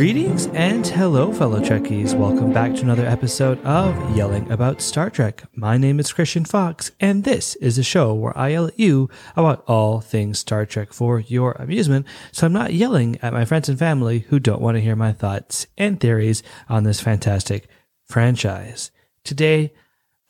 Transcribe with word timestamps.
Greetings 0.00 0.46
and 0.54 0.86
hello, 0.86 1.30
fellow 1.30 1.60
Trekkies. 1.60 2.14
Welcome 2.14 2.54
back 2.54 2.74
to 2.76 2.80
another 2.80 3.04
episode 3.04 3.62
of 3.66 4.16
Yelling 4.16 4.50
About 4.50 4.80
Star 4.80 5.10
Trek. 5.10 5.42
My 5.54 5.76
name 5.76 6.00
is 6.00 6.10
Christian 6.10 6.46
Fox, 6.46 6.90
and 7.00 7.24
this 7.24 7.54
is 7.56 7.76
a 7.76 7.82
show 7.82 8.14
where 8.14 8.36
I 8.36 8.48
yell 8.48 8.68
at 8.68 8.78
you 8.78 9.10
about 9.36 9.62
all 9.68 10.00
things 10.00 10.38
Star 10.38 10.64
Trek 10.64 10.94
for 10.94 11.20
your 11.20 11.52
amusement, 11.52 12.06
so 12.32 12.46
I'm 12.46 12.52
not 12.54 12.72
yelling 12.72 13.18
at 13.20 13.34
my 13.34 13.44
friends 13.44 13.68
and 13.68 13.78
family 13.78 14.20
who 14.20 14.38
don't 14.38 14.62
want 14.62 14.76
to 14.76 14.80
hear 14.80 14.96
my 14.96 15.12
thoughts 15.12 15.66
and 15.76 16.00
theories 16.00 16.42
on 16.70 16.84
this 16.84 17.02
fantastic 17.02 17.68
franchise. 18.08 18.90
Today, 19.22 19.74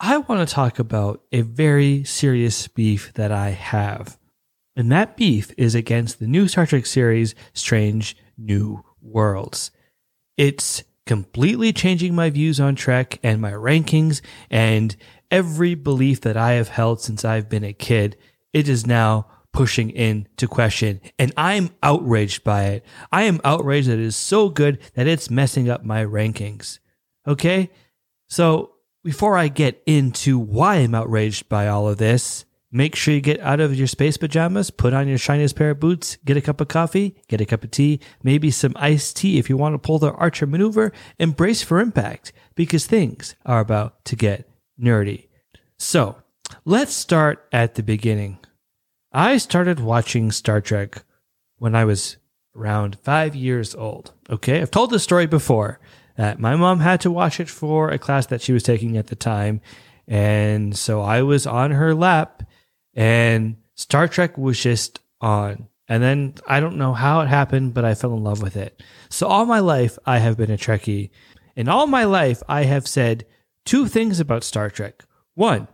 I 0.03 0.17
want 0.17 0.47
to 0.47 0.51
talk 0.51 0.79
about 0.79 1.21
a 1.31 1.41
very 1.41 2.03
serious 2.05 2.67
beef 2.67 3.13
that 3.13 3.31
I 3.31 3.49
have. 3.49 4.17
And 4.75 4.91
that 4.91 5.15
beef 5.15 5.53
is 5.59 5.75
against 5.75 6.19
the 6.19 6.25
new 6.25 6.47
Star 6.47 6.65
Trek 6.65 6.87
series, 6.87 7.35
Strange 7.53 8.17
New 8.35 8.83
worlds. 8.99 9.69
It's 10.37 10.83
completely 11.05 11.71
changing 11.71 12.15
my 12.15 12.31
views 12.31 12.59
on 12.59 12.73
Trek 12.73 13.19
and 13.21 13.39
my 13.39 13.51
rankings 13.51 14.21
and 14.49 14.95
every 15.29 15.75
belief 15.75 16.21
that 16.21 16.35
I 16.35 16.53
have 16.53 16.69
held 16.69 16.99
since 16.99 17.23
I've 17.23 17.47
been 17.47 17.63
a 17.63 17.71
kid. 17.71 18.17
It 18.53 18.67
is 18.67 18.87
now 18.87 19.27
pushing 19.53 19.91
into 19.91 20.47
question 20.47 20.99
and 21.19 21.31
I'm 21.37 21.75
outraged 21.83 22.43
by 22.43 22.63
it. 22.63 22.85
I 23.11 23.23
am 23.23 23.39
outraged 23.43 23.87
that 23.87 23.99
it 23.99 24.05
is 24.05 24.15
so 24.15 24.49
good 24.49 24.79
that 24.95 25.05
it's 25.05 25.29
messing 25.29 25.69
up 25.69 25.85
my 25.85 26.03
rankings. 26.03 26.79
Okay. 27.27 27.69
So 28.29 28.71
before 29.03 29.37
I 29.37 29.47
get 29.47 29.81
into 29.85 30.37
why 30.39 30.75
I'm 30.77 30.95
outraged 30.95 31.49
by 31.49 31.67
all 31.67 31.87
of 31.87 31.97
this, 31.97 32.45
Make 32.73 32.95
sure 32.95 33.13
you 33.13 33.19
get 33.19 33.41
out 33.41 33.59
of 33.59 33.75
your 33.75 33.87
space 33.87 34.15
pajamas, 34.15 34.71
put 34.71 34.93
on 34.93 35.09
your 35.09 35.17
shiniest 35.17 35.57
pair 35.57 35.71
of 35.71 35.81
boots, 35.81 36.17
get 36.23 36.37
a 36.37 36.41
cup 36.41 36.61
of 36.61 36.69
coffee, 36.69 37.17
get 37.27 37.41
a 37.41 37.45
cup 37.45 37.65
of 37.65 37.71
tea, 37.71 37.99
maybe 38.23 38.49
some 38.49 38.71
iced 38.77 39.17
tea 39.17 39.37
if 39.37 39.49
you 39.49 39.57
want 39.57 39.73
to 39.73 39.79
pull 39.79 39.99
the 39.99 40.13
Archer 40.13 40.47
maneuver, 40.47 40.93
and 41.19 41.35
brace 41.35 41.61
for 41.61 41.81
impact 41.81 42.31
because 42.55 42.85
things 42.85 43.35
are 43.45 43.59
about 43.59 44.05
to 44.05 44.15
get 44.15 44.49
nerdy. 44.81 45.27
So, 45.77 46.15
let's 46.63 46.93
start 46.93 47.45
at 47.51 47.75
the 47.75 47.83
beginning. 47.83 48.39
I 49.11 49.37
started 49.37 49.81
watching 49.81 50.31
Star 50.31 50.61
Trek 50.61 51.03
when 51.57 51.75
I 51.75 51.83
was 51.83 52.15
around 52.55 52.97
five 53.03 53.35
years 53.35 53.75
old. 53.75 54.13
Okay, 54.29 54.61
I've 54.61 54.71
told 54.71 54.91
this 54.91 55.03
story 55.03 55.25
before 55.25 55.81
my 56.37 56.55
mom 56.55 56.79
had 56.79 57.01
to 57.01 57.11
watch 57.11 57.39
it 57.39 57.49
for 57.49 57.89
a 57.89 57.99
class 57.99 58.27
that 58.27 58.41
she 58.41 58.53
was 58.53 58.63
taking 58.63 58.97
at 58.97 59.07
the 59.07 59.15
time. 59.15 59.61
And 60.07 60.77
so 60.77 61.01
I 61.01 61.21
was 61.21 61.47
on 61.47 61.71
her 61.71 61.95
lap 61.95 62.43
and 62.93 63.57
Star 63.75 64.07
Trek 64.07 64.37
was 64.37 64.59
just 64.59 64.99
on. 65.19 65.67
And 65.87 66.01
then 66.01 66.35
I 66.47 66.59
don't 66.59 66.77
know 66.77 66.93
how 66.93 67.21
it 67.21 67.27
happened, 67.27 67.73
but 67.73 67.85
I 67.85 67.95
fell 67.95 68.13
in 68.13 68.23
love 68.23 68.41
with 68.41 68.55
it. 68.55 68.81
So 69.09 69.27
all 69.27 69.45
my 69.45 69.59
life, 69.59 69.97
I 70.05 70.19
have 70.19 70.37
been 70.37 70.51
a 70.51 70.57
Trekkie. 70.57 71.09
In 71.55 71.67
all 71.67 71.87
my 71.87 72.05
life, 72.05 72.41
I 72.47 72.63
have 72.63 72.87
said 72.87 73.25
two 73.65 73.87
things 73.87 74.19
about 74.19 74.43
Star 74.43 74.69
Trek. 74.69 75.03
One, 75.33 75.67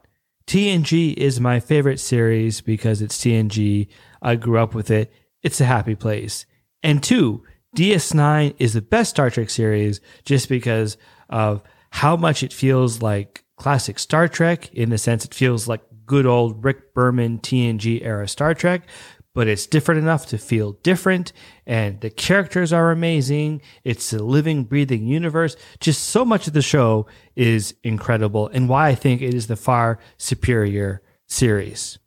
TNG 0.48 1.14
is 1.16 1.40
my 1.40 1.60
favorite 1.60 2.00
series 2.00 2.62
because 2.62 3.02
it's 3.02 3.18
TNG. 3.18 3.88
I 4.22 4.36
grew 4.36 4.58
up 4.58 4.74
with 4.74 4.90
it. 4.90 5.12
It's 5.44 5.62
a 5.62 5.66
happy 5.66 5.96
place. 5.96 6.46
And 6.82 7.04
two, 7.04 7.44
DS9 7.76 8.56
is 8.60 8.74
the 8.74 8.82
best 8.82 9.12
Star 9.12 9.30
Trek 9.30 9.50
series 9.50 10.02
just 10.24 10.50
because 10.50 10.98
of 11.30 11.62
how 11.92 12.16
much 12.16 12.44
it 12.44 12.54
feels 12.54 13.02
like 13.02 13.44
classic 13.58 14.00
Star 14.00 14.28
Trek 14.28 14.74
in 14.74 14.90
the 14.90 14.98
sense 14.98 15.26
it 15.26 15.34
feels 15.34 15.68
like 15.68 15.82
good 16.06 16.26
old 16.26 16.64
Rick 16.64 16.94
Berman 16.94 17.40
TNG 17.40 18.04
era 18.04 18.28
Star 18.28 18.54
Trek, 18.54 18.88
but 19.36 19.48
it's 19.48 19.68
different 19.68 20.02
enough 20.02 20.26
to 20.28 20.38
feel 20.38 20.74
different. 20.84 21.34
And 21.66 22.02
the 22.02 22.10
characters 22.10 22.74
are 22.74 22.90
amazing. 22.90 23.62
It's 23.84 24.12
a 24.14 24.24
living, 24.24 24.64
breathing 24.64 25.06
universe. 25.06 25.56
Just 25.80 26.06
so 26.06 26.26
much 26.26 26.48
of 26.48 26.54
the 26.54 26.62
show 26.62 27.06
is 27.36 27.76
incredible 27.84 28.48
and 28.48 28.68
why 28.68 28.88
I 28.88 28.96
think 28.96 29.22
it 29.22 29.34
is 29.34 29.48
the 29.48 29.56
far 29.56 30.00
superior 30.18 31.04
series. 31.28 32.00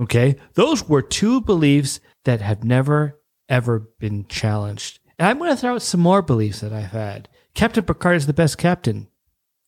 Okay. 0.00 0.36
Those 0.54 0.88
were 0.88 1.02
two 1.02 1.40
beliefs 1.40 2.00
that 2.24 2.40
have 2.40 2.64
never, 2.64 3.20
ever 3.48 3.80
been 3.98 4.26
challenged. 4.26 5.00
And 5.18 5.28
I'm 5.28 5.38
going 5.38 5.50
to 5.50 5.56
throw 5.56 5.74
out 5.74 5.82
some 5.82 6.00
more 6.00 6.22
beliefs 6.22 6.60
that 6.60 6.72
I've 6.72 6.92
had. 6.92 7.28
Captain 7.54 7.84
Picard 7.84 8.16
is 8.16 8.26
the 8.26 8.32
best 8.32 8.56
captain. 8.56 9.08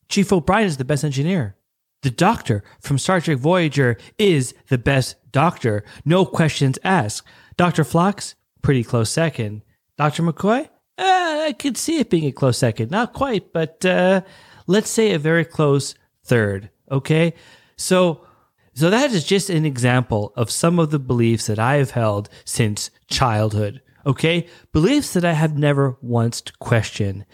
Chief 0.08 0.32
O'Brien 0.32 0.66
is 0.66 0.76
the 0.76 0.84
best 0.84 1.04
engineer. 1.04 1.56
The 2.02 2.10
doctor 2.10 2.62
from 2.80 2.98
Star 2.98 3.20
Trek 3.20 3.38
Voyager 3.38 3.96
is 4.18 4.54
the 4.68 4.78
best 4.78 5.16
doctor. 5.32 5.84
No 6.04 6.24
questions 6.24 6.78
asked. 6.82 7.26
Dr. 7.56 7.84
Phlox, 7.84 8.34
pretty 8.62 8.84
close 8.84 9.10
second. 9.10 9.62
Dr. 9.98 10.22
McCoy, 10.22 10.68
uh, 10.98 11.44
I 11.46 11.54
could 11.58 11.76
see 11.76 11.98
it 11.98 12.10
being 12.10 12.24
a 12.24 12.32
close 12.32 12.58
second. 12.58 12.90
Not 12.90 13.12
quite, 13.12 13.52
but 13.52 13.84
uh, 13.84 14.22
let's 14.66 14.88
say 14.88 15.12
a 15.12 15.18
very 15.18 15.44
close 15.44 15.94
third. 16.24 16.70
Okay. 16.90 17.34
So, 17.76 18.26
so 18.72 18.88
that 18.88 19.12
is 19.12 19.24
just 19.24 19.50
an 19.50 19.66
example 19.66 20.32
of 20.36 20.50
some 20.50 20.78
of 20.78 20.90
the 20.90 20.98
beliefs 20.98 21.46
that 21.46 21.58
I 21.58 21.74
have 21.76 21.90
held 21.90 22.28
since 22.44 22.90
childhood. 23.08 23.82
Okay. 24.06 24.46
Beliefs 24.72 25.12
that 25.14 25.24
I 25.24 25.32
have 25.32 25.56
never 25.56 25.96
once 26.00 26.42
questioned. 26.58 27.26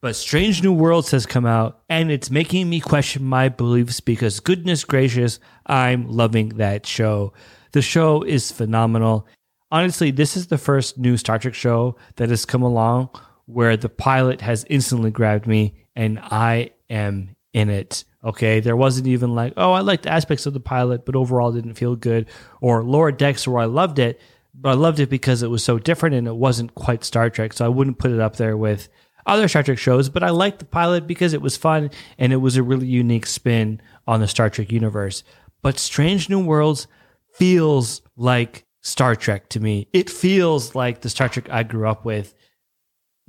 But 0.00 0.14
Strange 0.14 0.62
New 0.62 0.72
Worlds 0.72 1.10
has 1.10 1.26
come 1.26 1.44
out 1.44 1.82
and 1.88 2.10
it's 2.12 2.30
making 2.30 2.70
me 2.70 2.78
question 2.78 3.24
my 3.24 3.48
beliefs 3.48 4.00
because 4.00 4.38
goodness 4.38 4.84
gracious, 4.84 5.40
I'm 5.66 6.08
loving 6.08 6.50
that 6.50 6.86
show. 6.86 7.32
The 7.72 7.82
show 7.82 8.22
is 8.22 8.52
phenomenal. 8.52 9.26
Honestly, 9.72 10.12
this 10.12 10.36
is 10.36 10.46
the 10.46 10.56
first 10.56 10.98
new 10.98 11.16
Star 11.16 11.38
Trek 11.40 11.54
show 11.54 11.96
that 12.14 12.28
has 12.30 12.46
come 12.46 12.62
along 12.62 13.10
where 13.46 13.76
the 13.76 13.88
pilot 13.88 14.40
has 14.40 14.64
instantly 14.70 15.10
grabbed 15.10 15.48
me 15.48 15.74
and 15.96 16.20
I 16.20 16.70
am 16.88 17.34
in 17.52 17.68
it. 17.68 18.04
Okay. 18.24 18.60
There 18.60 18.76
wasn't 18.76 19.08
even 19.08 19.34
like, 19.34 19.54
oh, 19.56 19.72
I 19.72 19.80
liked 19.80 20.06
aspects 20.06 20.46
of 20.46 20.54
the 20.54 20.60
pilot, 20.60 21.06
but 21.06 21.16
overall 21.16 21.50
didn't 21.50 21.74
feel 21.74 21.96
good. 21.96 22.28
Or 22.60 22.84
Lower 22.84 23.10
Decks 23.10 23.48
where 23.48 23.62
I 23.62 23.66
loved 23.66 23.98
it, 23.98 24.20
but 24.60 24.70
I 24.70 24.74
loved 24.74 24.98
it 24.98 25.08
because 25.08 25.42
it 25.42 25.50
was 25.50 25.62
so 25.62 25.78
different 25.78 26.16
and 26.16 26.26
it 26.26 26.36
wasn't 26.36 26.74
quite 26.74 27.04
Star 27.04 27.30
Trek. 27.30 27.52
So 27.52 27.64
I 27.64 27.68
wouldn't 27.68 27.98
put 27.98 28.10
it 28.10 28.20
up 28.20 28.36
there 28.36 28.56
with 28.56 28.88
other 29.26 29.46
Star 29.46 29.62
Trek 29.62 29.78
shows, 29.78 30.08
but 30.08 30.22
I 30.22 30.30
liked 30.30 30.58
the 30.58 30.64
pilot 30.64 31.06
because 31.06 31.32
it 31.32 31.42
was 31.42 31.56
fun 31.56 31.90
and 32.18 32.32
it 32.32 32.36
was 32.36 32.56
a 32.56 32.62
really 32.62 32.86
unique 32.86 33.26
spin 33.26 33.80
on 34.06 34.20
the 34.20 34.28
Star 34.28 34.50
Trek 34.50 34.72
universe. 34.72 35.22
But 35.62 35.78
Strange 35.78 36.28
New 36.28 36.44
Worlds 36.44 36.88
feels 37.34 38.02
like 38.16 38.64
Star 38.80 39.14
Trek 39.14 39.48
to 39.50 39.60
me. 39.60 39.88
It 39.92 40.10
feels 40.10 40.74
like 40.74 41.02
the 41.02 41.10
Star 41.10 41.28
Trek 41.28 41.48
I 41.50 41.62
grew 41.62 41.88
up 41.88 42.04
with. 42.04 42.34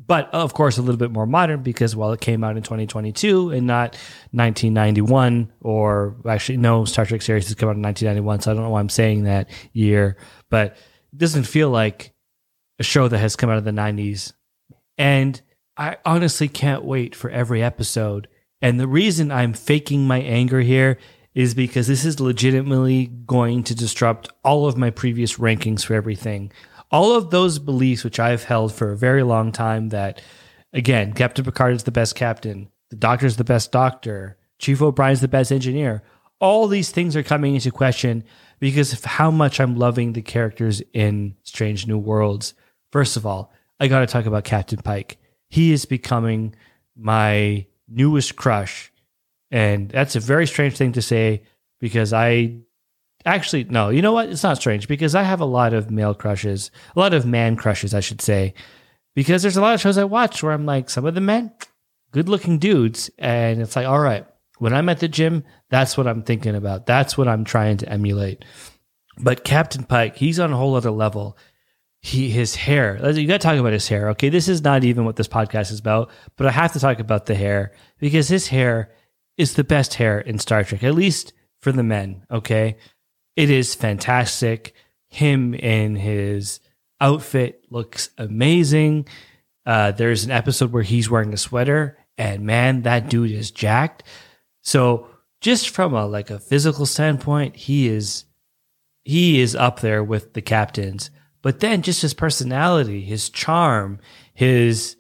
But 0.04 0.34
uh, 0.34 0.38
of 0.38 0.54
course, 0.54 0.78
a 0.78 0.82
little 0.82 0.98
bit 0.98 1.12
more 1.12 1.26
modern 1.26 1.62
because, 1.62 1.96
well, 1.96 2.14
it 2.14 2.22
came 2.22 2.44
out 2.44 2.56
in 2.56 2.64
2022 2.64 3.52
and 3.52 3.68
not 3.68 3.98
1991, 4.32 5.52
or 5.60 6.16
actually, 6.26 6.58
no, 6.58 6.86
Star 6.86 7.06
Trek 7.06 7.22
series 7.22 7.48
has 7.48 7.56
come 7.56 7.68
out 7.68 7.76
in 7.76 7.82
1991. 7.82 8.40
So 8.40 8.52
I 8.52 8.54
don't 8.54 8.64
know 8.64 8.70
why 8.70 8.80
I'm 8.80 8.88
saying 8.88 9.26
that 9.26 9.50
year, 9.74 10.16
but 10.50 10.78
doesn't 11.16 11.44
feel 11.44 11.70
like 11.70 12.14
a 12.80 12.84
show 12.84 13.08
that 13.08 13.20
has 13.20 13.36
come 13.36 13.50
out 13.50 13.58
of 13.58 13.66
the 13.66 13.72
90s. 13.72 14.34
And 14.98 15.42
I 15.78 15.98
honestly 16.06 16.48
can't 16.48 16.84
wait 16.84 17.16
for 17.16 17.30
every 17.30 17.64
episode. 17.64 18.28
And 18.62 18.80
the 18.80 18.88
reason 18.88 19.32
I'm 19.32 19.54
faking 19.54 20.08
my 20.08 20.20
anger 20.20 20.62
here 20.62 20.98
is 21.34 21.54
because 21.54 21.88
this 21.88 22.06
is 22.06 22.20
legitimately 22.20 23.08
going 23.26 23.64
to 23.64 23.76
disrupt 23.76 24.30
all 24.44 24.68
of 24.68 24.78
my 24.78 24.90
previous 24.90 25.38
rankings 25.38 25.86
for 25.86 25.94
everything. 25.94 26.52
All 26.92 27.16
of 27.16 27.30
those 27.30 27.60
beliefs, 27.60 28.04
which 28.04 28.20
I've 28.20 28.44
held 28.44 28.74
for 28.74 28.92
a 28.92 28.98
very 28.98 29.24
long 29.24 29.52
time, 29.52 29.90
that 29.90 30.22
again, 30.74 31.14
Captain 31.14 31.46
Picard 31.46 31.76
is 31.76 31.84
the 31.84 31.92
best 31.92 32.16
captain, 32.16 32.70
the 32.90 32.96
Doctor 32.96 33.28
is 33.28 33.38
the 33.38 33.44
best 33.44 33.72
doctor, 33.72 34.38
Chief 34.58 34.82
O'Brien 34.82 35.14
is 35.14 35.22
the 35.22 35.28
best 35.28 35.52
engineer. 35.52 36.04
All 36.40 36.68
these 36.68 36.92
things 36.92 37.16
are 37.16 37.24
coming 37.24 37.56
into 37.56 37.72
question 37.72 38.24
because 38.60 38.94
of 38.94 39.04
how 39.04 39.32
much 39.32 39.60
I'm 39.60 39.76
loving 39.76 40.14
the 40.14 40.22
characters 40.22 40.82
in 40.94 41.36
Strange 41.44 41.88
New 41.88 41.98
Worlds. 41.98 42.54
First 42.92 43.18
of 43.18 43.26
all, 43.26 43.54
I 43.80 43.88
got 43.88 44.00
to 44.00 44.08
talk 44.08 44.26
about 44.26 44.44
Captain 44.44 44.80
Pike 44.80 45.20
he 45.50 45.74
is 45.74 45.86
becoming 45.86 46.56
my 46.96 47.66
newest 47.88 48.36
crush. 48.36 48.92
And 49.52 49.90
that's 49.90 50.16
a 50.16 50.20
very 50.20 50.46
strange 50.46 50.78
thing 50.78 50.94
to 50.94 51.02
say 51.02 51.44
because 51.80 52.14
I 52.14 52.58
actually, 53.26 53.64
no, 53.66 53.90
you 53.90 54.02
know 54.02 54.14
what? 54.14 54.30
It's 54.30 54.44
not 54.44 54.58
strange 54.58 54.88
because 54.88 55.16
I 55.16 55.24
have 55.24 55.42
a 55.42 55.46
lot 55.46 55.74
of 55.74 55.90
male 55.90 56.14
crushes, 56.14 56.70
a 56.96 57.00
lot 57.00 57.14
of 57.14 57.26
man 57.26 57.56
crushes, 57.56 57.94
I 57.94 58.00
should 58.00 58.22
say, 58.22 58.54
because 59.16 59.42
there's 59.42 59.58
a 59.58 59.62
lot 59.62 59.74
of 59.74 59.82
shows 59.82 59.98
I 59.98 60.04
watch 60.04 60.44
where 60.44 60.54
I'm 60.54 60.68
like, 60.68 60.90
some 60.90 61.06
of 61.06 61.16
the 61.16 61.22
men, 61.22 61.52
good 62.12 62.30
looking 62.30 62.60
dudes. 62.60 63.10
And 63.18 63.60
it's 63.60 63.76
like, 63.76 63.88
all 63.88 64.00
right, 64.00 64.28
when 64.60 64.74
I'm 64.74 64.90
at 64.90 65.00
the 65.00 65.08
gym, 65.08 65.44
that's 65.70 65.98
what 65.98 66.08
I'm 66.08 66.24
thinking 66.24 66.56
about. 66.56 66.86
That's 66.86 67.18
what 67.18 67.28
I'm 67.28 67.44
trying 67.44 67.78
to 67.78 67.90
emulate. 67.90 68.46
But 69.18 69.44
Captain 69.44 69.84
Pike, 69.84 70.16
he's 70.16 70.40
on 70.40 70.54
a 70.54 70.58
whole 70.58 70.76
other 70.76 70.92
level 70.92 71.38
he 72.02 72.30
his 72.30 72.56
hair. 72.56 72.98
You 73.12 73.28
got 73.28 73.42
to 73.42 73.48
talk 73.48 73.58
about 73.58 73.74
his 73.74 73.88
hair. 73.88 74.10
Okay, 74.12 74.30
this 74.30 74.48
is 74.48 74.64
not 74.64 74.84
even 74.84 75.06
what 75.06 75.18
this 75.18 75.28
podcast 75.28 75.72
is 75.72 75.80
about, 75.80 76.10
but 76.38 76.48
I 76.48 76.52
have 76.52 76.74
to 76.74 76.80
talk 76.80 77.00
about 77.00 77.26
the 77.26 77.36
hair 77.36 77.74
because 78.00 78.30
his 78.30 78.48
hair 78.48 78.92
is 79.38 79.54
the 79.54 79.64
best 79.64 79.96
hair 79.96 80.20
in 80.20 80.40
Star 80.40 80.64
Trek, 80.64 80.84
at 80.84 80.96
least 80.96 81.34
for 81.60 81.72
the 81.72 81.84
men. 81.84 82.24
Okay, 82.32 82.78
It 83.36 83.50
is 83.50 83.76
fantastic. 83.76 84.74
Him 85.08 85.54
in 85.54 85.96
his 85.96 86.60
outfit 87.02 87.66
looks 87.70 88.10
amazing. 88.18 89.08
Uh, 89.66 89.92
there's 89.92 90.24
an 90.24 90.32
episode 90.32 90.72
where 90.72 90.84
he's 90.84 91.10
wearing 91.10 91.34
a 91.34 91.38
sweater, 91.38 91.98
and 92.18 92.46
man, 92.46 92.84
that 92.84 93.10
dude 93.10 93.32
is 93.32 93.52
jacked. 93.52 94.04
So 94.62 95.08
just 95.42 95.70
from 95.70 95.94
a 95.94 96.06
like 96.06 96.30
a 96.30 96.40
physical 96.40 96.86
standpoint, 96.86 97.56
he 97.56 97.88
is 97.88 98.26
he 99.04 99.40
is 99.40 99.56
up 99.56 99.80
there 99.80 100.04
with 100.04 100.34
the 100.34 100.42
captains. 100.42 101.10
But 101.42 101.62
then 101.62 101.82
just 101.82 102.02
his 102.02 102.14
personality, 102.14 103.02
his 103.02 103.30
charm, 103.30 104.00
his 104.34 104.98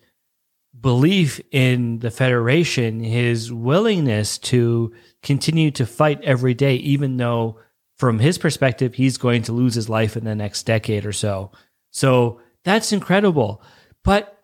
belief 0.80 1.42
in 1.52 2.00
the 2.00 2.12
Federation, 2.12 3.02
his 3.02 3.52
willingness 3.52 4.38
to 4.38 4.94
continue 5.22 5.72
to 5.72 5.86
fight 5.86 6.22
every 6.24 6.54
day, 6.54 6.76
even 6.76 7.18
though 7.18 7.60
from 7.98 8.20
his 8.20 8.38
perspective, 8.38 8.94
he's 8.94 9.18
going 9.18 9.42
to 9.44 9.52
lose 9.52 9.76
his 9.76 9.90
life 9.90 10.16
in 10.16 10.24
the 10.24 10.36
next 10.36 10.64
decade 10.64 11.06
or 11.06 11.12
so. 11.12 11.52
So 11.92 12.40
that's 12.64 12.94
incredible. 12.94 13.62
But 14.06 14.38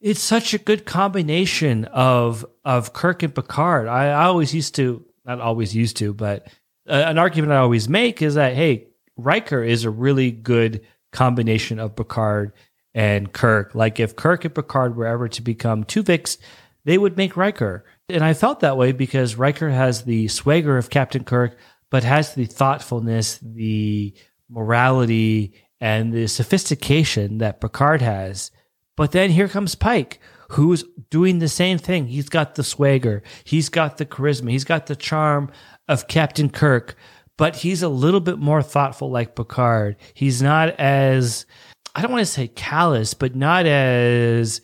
it's 0.00 0.20
such 0.20 0.54
a 0.54 0.58
good 0.58 0.84
combination 0.84 1.84
of 1.86 2.44
of 2.64 2.92
Kirk 2.92 3.22
and 3.22 3.34
Picard. 3.34 3.88
I, 3.88 4.08
I 4.08 4.24
always 4.24 4.54
used 4.54 4.74
to, 4.76 5.04
not 5.24 5.40
always 5.40 5.74
used 5.74 5.96
to, 5.98 6.12
but 6.12 6.46
uh, 6.88 7.04
an 7.06 7.18
argument 7.18 7.52
I 7.52 7.58
always 7.58 7.88
make 7.88 8.22
is 8.22 8.34
that 8.34 8.54
hey, 8.54 8.88
Riker 9.16 9.62
is 9.62 9.84
a 9.84 9.90
really 9.90 10.30
good 10.30 10.86
combination 11.12 11.78
of 11.78 11.96
Picard 11.96 12.52
and 12.94 13.32
Kirk. 13.32 13.74
Like 13.74 14.00
if 14.00 14.16
Kirk 14.16 14.44
and 14.44 14.54
Picard 14.54 14.96
were 14.96 15.06
ever 15.06 15.28
to 15.28 15.42
become 15.42 15.84
Tuvix, 15.84 16.38
they 16.84 16.98
would 16.98 17.16
make 17.16 17.36
Riker. 17.36 17.84
And 18.08 18.22
I 18.22 18.34
felt 18.34 18.60
that 18.60 18.76
way 18.76 18.92
because 18.92 19.36
Riker 19.36 19.70
has 19.70 20.04
the 20.04 20.28
swagger 20.28 20.78
of 20.78 20.90
Captain 20.90 21.24
Kirk, 21.24 21.56
but 21.90 22.04
has 22.04 22.34
the 22.34 22.46
thoughtfulness, 22.46 23.38
the 23.42 24.14
morality, 24.48 25.54
and 25.80 26.12
the 26.12 26.26
sophistication 26.26 27.38
that 27.38 27.60
Picard 27.60 28.02
has. 28.02 28.50
But 28.96 29.12
then 29.12 29.30
here 29.30 29.48
comes 29.48 29.74
Pike, 29.74 30.20
who's 30.50 30.84
doing 31.10 31.38
the 31.38 31.48
same 31.48 31.78
thing. 31.78 32.06
He's 32.06 32.28
got 32.28 32.54
the 32.54 32.64
swagger, 32.64 33.22
he's 33.44 33.68
got 33.68 33.98
the 33.98 34.06
charisma, 34.06 34.50
he's 34.50 34.64
got 34.64 34.86
the 34.86 34.96
charm 34.96 35.50
of 35.88 36.08
Captain 36.08 36.50
Kirk, 36.50 36.96
but 37.36 37.56
he's 37.56 37.82
a 37.82 37.88
little 37.88 38.20
bit 38.20 38.38
more 38.38 38.62
thoughtful 38.62 39.10
like 39.10 39.36
Picard. 39.36 39.96
He's 40.14 40.42
not 40.42 40.70
as 40.80 41.46
I 41.94 42.02
don't 42.02 42.12
want 42.12 42.26
to 42.26 42.32
say 42.32 42.48
callous, 42.48 43.14
but 43.14 43.34
not 43.34 43.66
as 43.66 44.60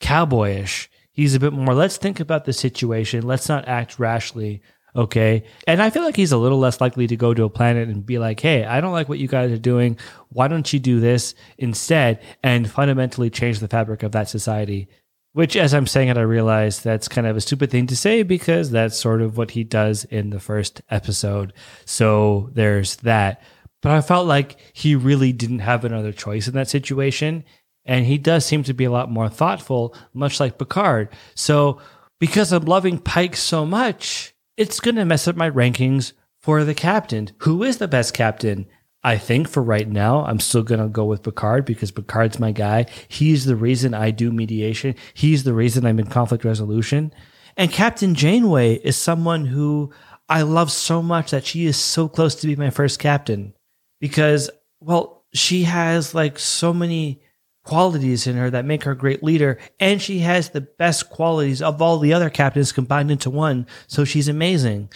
cowboyish. 0.00 0.88
He's 1.12 1.34
a 1.34 1.40
bit 1.40 1.52
more, 1.52 1.74
let's 1.74 1.98
think 1.98 2.20
about 2.20 2.46
the 2.46 2.54
situation. 2.54 3.26
Let's 3.26 3.48
not 3.48 3.68
act 3.68 3.98
rashly. 3.98 4.62
Okay. 4.94 5.44
And 5.66 5.80
I 5.80 5.90
feel 5.90 6.02
like 6.02 6.16
he's 6.16 6.32
a 6.32 6.38
little 6.38 6.58
less 6.58 6.80
likely 6.80 7.06
to 7.06 7.16
go 7.16 7.32
to 7.32 7.44
a 7.44 7.50
planet 7.50 7.88
and 7.88 8.04
be 8.04 8.18
like, 8.18 8.40
hey, 8.40 8.64
I 8.64 8.80
don't 8.80 8.92
like 8.92 9.08
what 9.08 9.18
you 9.18 9.28
guys 9.28 9.52
are 9.52 9.58
doing. 9.58 9.98
Why 10.30 10.48
don't 10.48 10.72
you 10.72 10.78
do 10.78 11.00
this 11.00 11.34
instead 11.58 12.20
and 12.42 12.70
fundamentally 12.70 13.30
change 13.30 13.60
the 13.60 13.68
fabric 13.68 14.02
of 14.02 14.12
that 14.12 14.28
society? 14.28 14.88
Which, 15.32 15.54
as 15.54 15.74
I'm 15.74 15.86
saying 15.86 16.08
it, 16.08 16.18
I 16.18 16.22
realize 16.22 16.82
that's 16.82 17.06
kind 17.06 17.26
of 17.26 17.36
a 17.36 17.40
stupid 17.40 17.70
thing 17.70 17.86
to 17.86 17.96
say 17.96 18.24
because 18.24 18.70
that's 18.70 18.98
sort 18.98 19.22
of 19.22 19.36
what 19.36 19.52
he 19.52 19.62
does 19.62 20.04
in 20.04 20.30
the 20.30 20.40
first 20.40 20.82
episode. 20.90 21.52
So 21.84 22.50
there's 22.52 22.96
that. 22.96 23.40
But 23.80 23.92
I 23.92 24.00
felt 24.00 24.26
like 24.26 24.58
he 24.72 24.96
really 24.96 25.32
didn't 25.32 25.60
have 25.60 25.84
another 25.84 26.12
choice 26.12 26.48
in 26.48 26.54
that 26.54 26.68
situation. 26.68 27.44
And 27.84 28.06
he 28.06 28.18
does 28.18 28.44
seem 28.44 28.64
to 28.64 28.74
be 28.74 28.84
a 28.84 28.90
lot 28.90 29.10
more 29.10 29.28
thoughtful, 29.28 29.94
much 30.12 30.40
like 30.40 30.58
Picard. 30.58 31.10
So 31.34 31.80
because 32.18 32.52
I'm 32.52 32.64
loving 32.64 32.98
Pike 32.98 33.36
so 33.36 33.64
much, 33.64 34.34
it's 34.60 34.78
going 34.78 34.96
to 34.96 35.06
mess 35.06 35.26
up 35.26 35.36
my 35.36 35.50
rankings 35.50 36.12
for 36.38 36.64
the 36.64 36.74
captain. 36.74 37.30
Who 37.38 37.62
is 37.62 37.78
the 37.78 37.88
best 37.88 38.12
captain? 38.12 38.66
I 39.02 39.16
think 39.16 39.48
for 39.48 39.62
right 39.62 39.88
now, 39.88 40.22
I'm 40.26 40.38
still 40.38 40.62
going 40.62 40.82
to 40.82 40.88
go 40.88 41.06
with 41.06 41.22
Picard 41.22 41.64
because 41.64 41.90
Picard's 41.90 42.38
my 42.38 42.52
guy. 42.52 42.84
He's 43.08 43.46
the 43.46 43.56
reason 43.56 43.94
I 43.94 44.10
do 44.10 44.30
mediation. 44.30 44.96
He's 45.14 45.44
the 45.44 45.54
reason 45.54 45.86
I'm 45.86 45.98
in 45.98 46.08
conflict 46.08 46.44
resolution. 46.44 47.10
And 47.56 47.72
Captain 47.72 48.14
Janeway 48.14 48.74
is 48.74 48.98
someone 48.98 49.46
who 49.46 49.94
I 50.28 50.42
love 50.42 50.70
so 50.70 51.00
much 51.00 51.30
that 51.30 51.46
she 51.46 51.64
is 51.64 51.78
so 51.78 52.06
close 52.06 52.34
to 52.34 52.46
be 52.46 52.54
my 52.54 52.68
first 52.68 52.98
captain 52.98 53.54
because, 53.98 54.50
well, 54.78 55.24
she 55.32 55.62
has 55.62 56.14
like 56.14 56.38
so 56.38 56.74
many 56.74 57.22
qualities 57.64 58.26
in 58.26 58.36
her 58.36 58.50
that 58.50 58.64
make 58.64 58.84
her 58.84 58.92
a 58.92 58.96
great 58.96 59.22
leader. 59.22 59.58
And 59.78 60.00
she 60.00 60.20
has 60.20 60.50
the 60.50 60.60
best 60.60 61.10
qualities 61.10 61.62
of 61.62 61.80
all 61.80 61.98
the 61.98 62.12
other 62.12 62.30
captains 62.30 62.72
combined 62.72 63.10
into 63.10 63.30
one. 63.30 63.66
So 63.86 64.04
she's 64.04 64.28
amazing. 64.28 64.90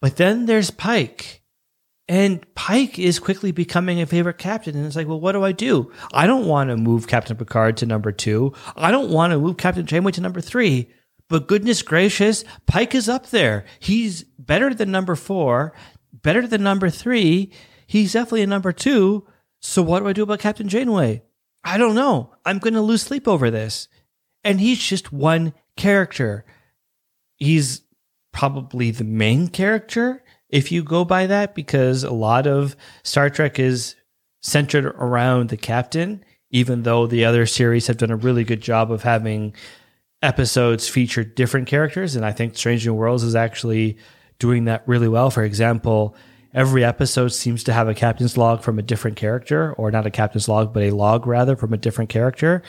But 0.00 0.16
then 0.16 0.46
there's 0.46 0.70
Pike. 0.70 1.42
And 2.08 2.46
Pike 2.54 2.98
is 2.98 3.18
quickly 3.18 3.50
becoming 3.50 4.00
a 4.00 4.06
favorite 4.06 4.38
captain. 4.38 4.76
And 4.76 4.86
it's 4.86 4.94
like, 4.94 5.08
well, 5.08 5.20
what 5.20 5.32
do 5.32 5.44
I 5.44 5.52
do? 5.52 5.92
I 6.12 6.26
don't 6.26 6.46
want 6.46 6.70
to 6.70 6.76
move 6.76 7.08
Captain 7.08 7.36
Picard 7.36 7.76
to 7.78 7.86
number 7.86 8.12
two. 8.12 8.52
I 8.76 8.92
don't 8.92 9.10
want 9.10 9.32
to 9.32 9.38
move 9.38 9.56
Captain 9.56 9.86
Janeway 9.86 10.12
to 10.12 10.20
number 10.20 10.40
three. 10.40 10.92
But 11.28 11.48
goodness 11.48 11.82
gracious, 11.82 12.44
Pike 12.66 12.94
is 12.94 13.08
up 13.08 13.30
there. 13.30 13.64
He's 13.80 14.22
better 14.38 14.72
than 14.72 14.92
number 14.92 15.16
four, 15.16 15.72
better 16.12 16.46
than 16.46 16.62
number 16.62 16.88
three. 16.88 17.52
He's 17.88 18.12
definitely 18.12 18.42
a 18.42 18.46
number 18.46 18.70
two. 18.72 19.26
So 19.60 19.82
what 19.82 20.00
do 20.00 20.08
I 20.08 20.12
do 20.12 20.22
about 20.22 20.38
Captain 20.38 20.68
Janeway? 20.68 21.22
I 21.66 21.78
don't 21.78 21.96
know. 21.96 22.30
I'm 22.44 22.60
going 22.60 22.74
to 22.74 22.80
lose 22.80 23.02
sleep 23.02 23.26
over 23.26 23.50
this. 23.50 23.88
And 24.44 24.60
he's 24.60 24.78
just 24.78 25.12
one 25.12 25.52
character. 25.76 26.46
He's 27.36 27.82
probably 28.32 28.92
the 28.92 29.04
main 29.04 29.48
character 29.48 30.22
if 30.48 30.70
you 30.70 30.84
go 30.84 31.04
by 31.04 31.26
that, 31.26 31.56
because 31.56 32.04
a 32.04 32.12
lot 32.12 32.46
of 32.46 32.76
Star 33.02 33.28
Trek 33.28 33.58
is 33.58 33.96
centered 34.42 34.86
around 34.86 35.48
the 35.48 35.56
captain, 35.56 36.24
even 36.50 36.84
though 36.84 37.08
the 37.08 37.24
other 37.24 37.46
series 37.46 37.88
have 37.88 37.96
done 37.96 38.12
a 38.12 38.16
really 38.16 38.44
good 38.44 38.60
job 38.60 38.92
of 38.92 39.02
having 39.02 39.56
episodes 40.22 40.88
feature 40.88 41.24
different 41.24 41.66
characters. 41.66 42.14
And 42.14 42.24
I 42.24 42.30
think 42.30 42.56
Strange 42.56 42.86
New 42.86 42.94
Worlds 42.94 43.24
is 43.24 43.34
actually 43.34 43.98
doing 44.38 44.66
that 44.66 44.86
really 44.86 45.08
well. 45.08 45.30
For 45.30 45.42
example, 45.42 46.14
every 46.56 46.82
episode 46.82 47.28
seems 47.28 47.62
to 47.64 47.72
have 47.72 47.86
a 47.86 47.94
captain's 47.94 48.36
log 48.36 48.62
from 48.62 48.78
a 48.78 48.82
different 48.82 49.16
character, 49.16 49.74
or 49.74 49.90
not 49.90 50.06
a 50.06 50.10
captain's 50.10 50.48
log, 50.48 50.72
but 50.72 50.82
a 50.82 50.90
log 50.90 51.26
rather 51.26 51.54
from 51.54 51.74
a 51.74 51.76
different 51.76 52.10
character. 52.10 52.62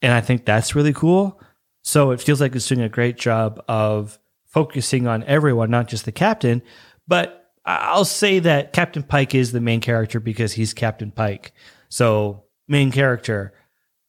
And 0.00 0.12
I 0.12 0.22
think 0.22 0.44
that's 0.44 0.74
really 0.74 0.94
cool. 0.94 1.40
So 1.82 2.10
it 2.10 2.20
feels 2.20 2.40
like 2.40 2.56
it's 2.56 2.66
doing 2.66 2.80
a 2.80 2.88
great 2.88 3.18
job 3.18 3.62
of 3.68 4.18
focusing 4.46 5.06
on 5.06 5.22
everyone, 5.24 5.70
not 5.70 5.88
just 5.88 6.06
the 6.06 6.12
captain. 6.12 6.62
But 7.06 7.52
I'll 7.66 8.06
say 8.06 8.38
that 8.38 8.72
Captain 8.72 9.02
Pike 9.02 9.34
is 9.34 9.52
the 9.52 9.60
main 9.60 9.80
character 9.80 10.20
because 10.20 10.54
he's 10.54 10.72
Captain 10.72 11.10
Pike. 11.10 11.52
So, 11.90 12.44
main 12.66 12.90
character. 12.90 13.52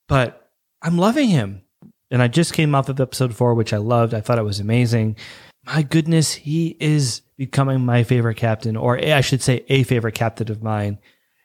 But 0.07 0.49
I'm 0.81 0.97
loving 0.97 1.27
him. 1.27 1.61
And 2.09 2.21
I 2.21 2.29
just 2.29 2.53
came 2.53 2.73
off 2.73 2.87
of 2.87 3.01
episode 3.01 3.35
four, 3.35 3.53
which 3.53 3.73
I 3.73 3.77
loved. 3.77 4.13
I 4.13 4.21
thought 4.21 4.39
it 4.39 4.43
was 4.43 4.61
amazing. 4.61 5.17
My 5.65 5.81
goodness, 5.81 6.33
he 6.33 6.77
is 6.79 7.21
becoming 7.37 7.85
my 7.85 8.03
favorite 8.03 8.35
captain, 8.35 8.77
or 8.77 8.97
I 8.97 9.21
should 9.21 9.41
say, 9.41 9.65
a 9.67 9.83
favorite 9.83 10.15
captain 10.15 10.51
of 10.51 10.63
mine. 10.63 10.99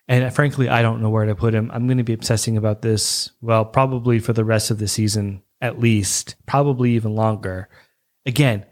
And 0.09 0.35
frankly, 0.35 0.69
I 0.69 0.83
don't 0.83 1.01
know 1.01 1.11
where 1.11 1.27
to 1.27 1.35
put 1.35 1.55
him. 1.55 1.71
I'm 1.73 1.87
going 1.87 1.99
to 1.99 2.05
be 2.05 2.13
obsessing 2.13 2.57
about 2.57 2.83
this, 2.83 3.31
well, 3.41 3.65
probably 3.65 4.19
for 4.19 4.33
the 4.33 4.45
rest 4.45 4.71
of 4.71 4.79
the 4.79 4.89
season, 4.89 5.43
at 5.61 5.79
least, 5.79 6.37
probably 6.47 6.93
even 6.93 7.15
longer. 7.15 7.69
Again, 8.27 8.67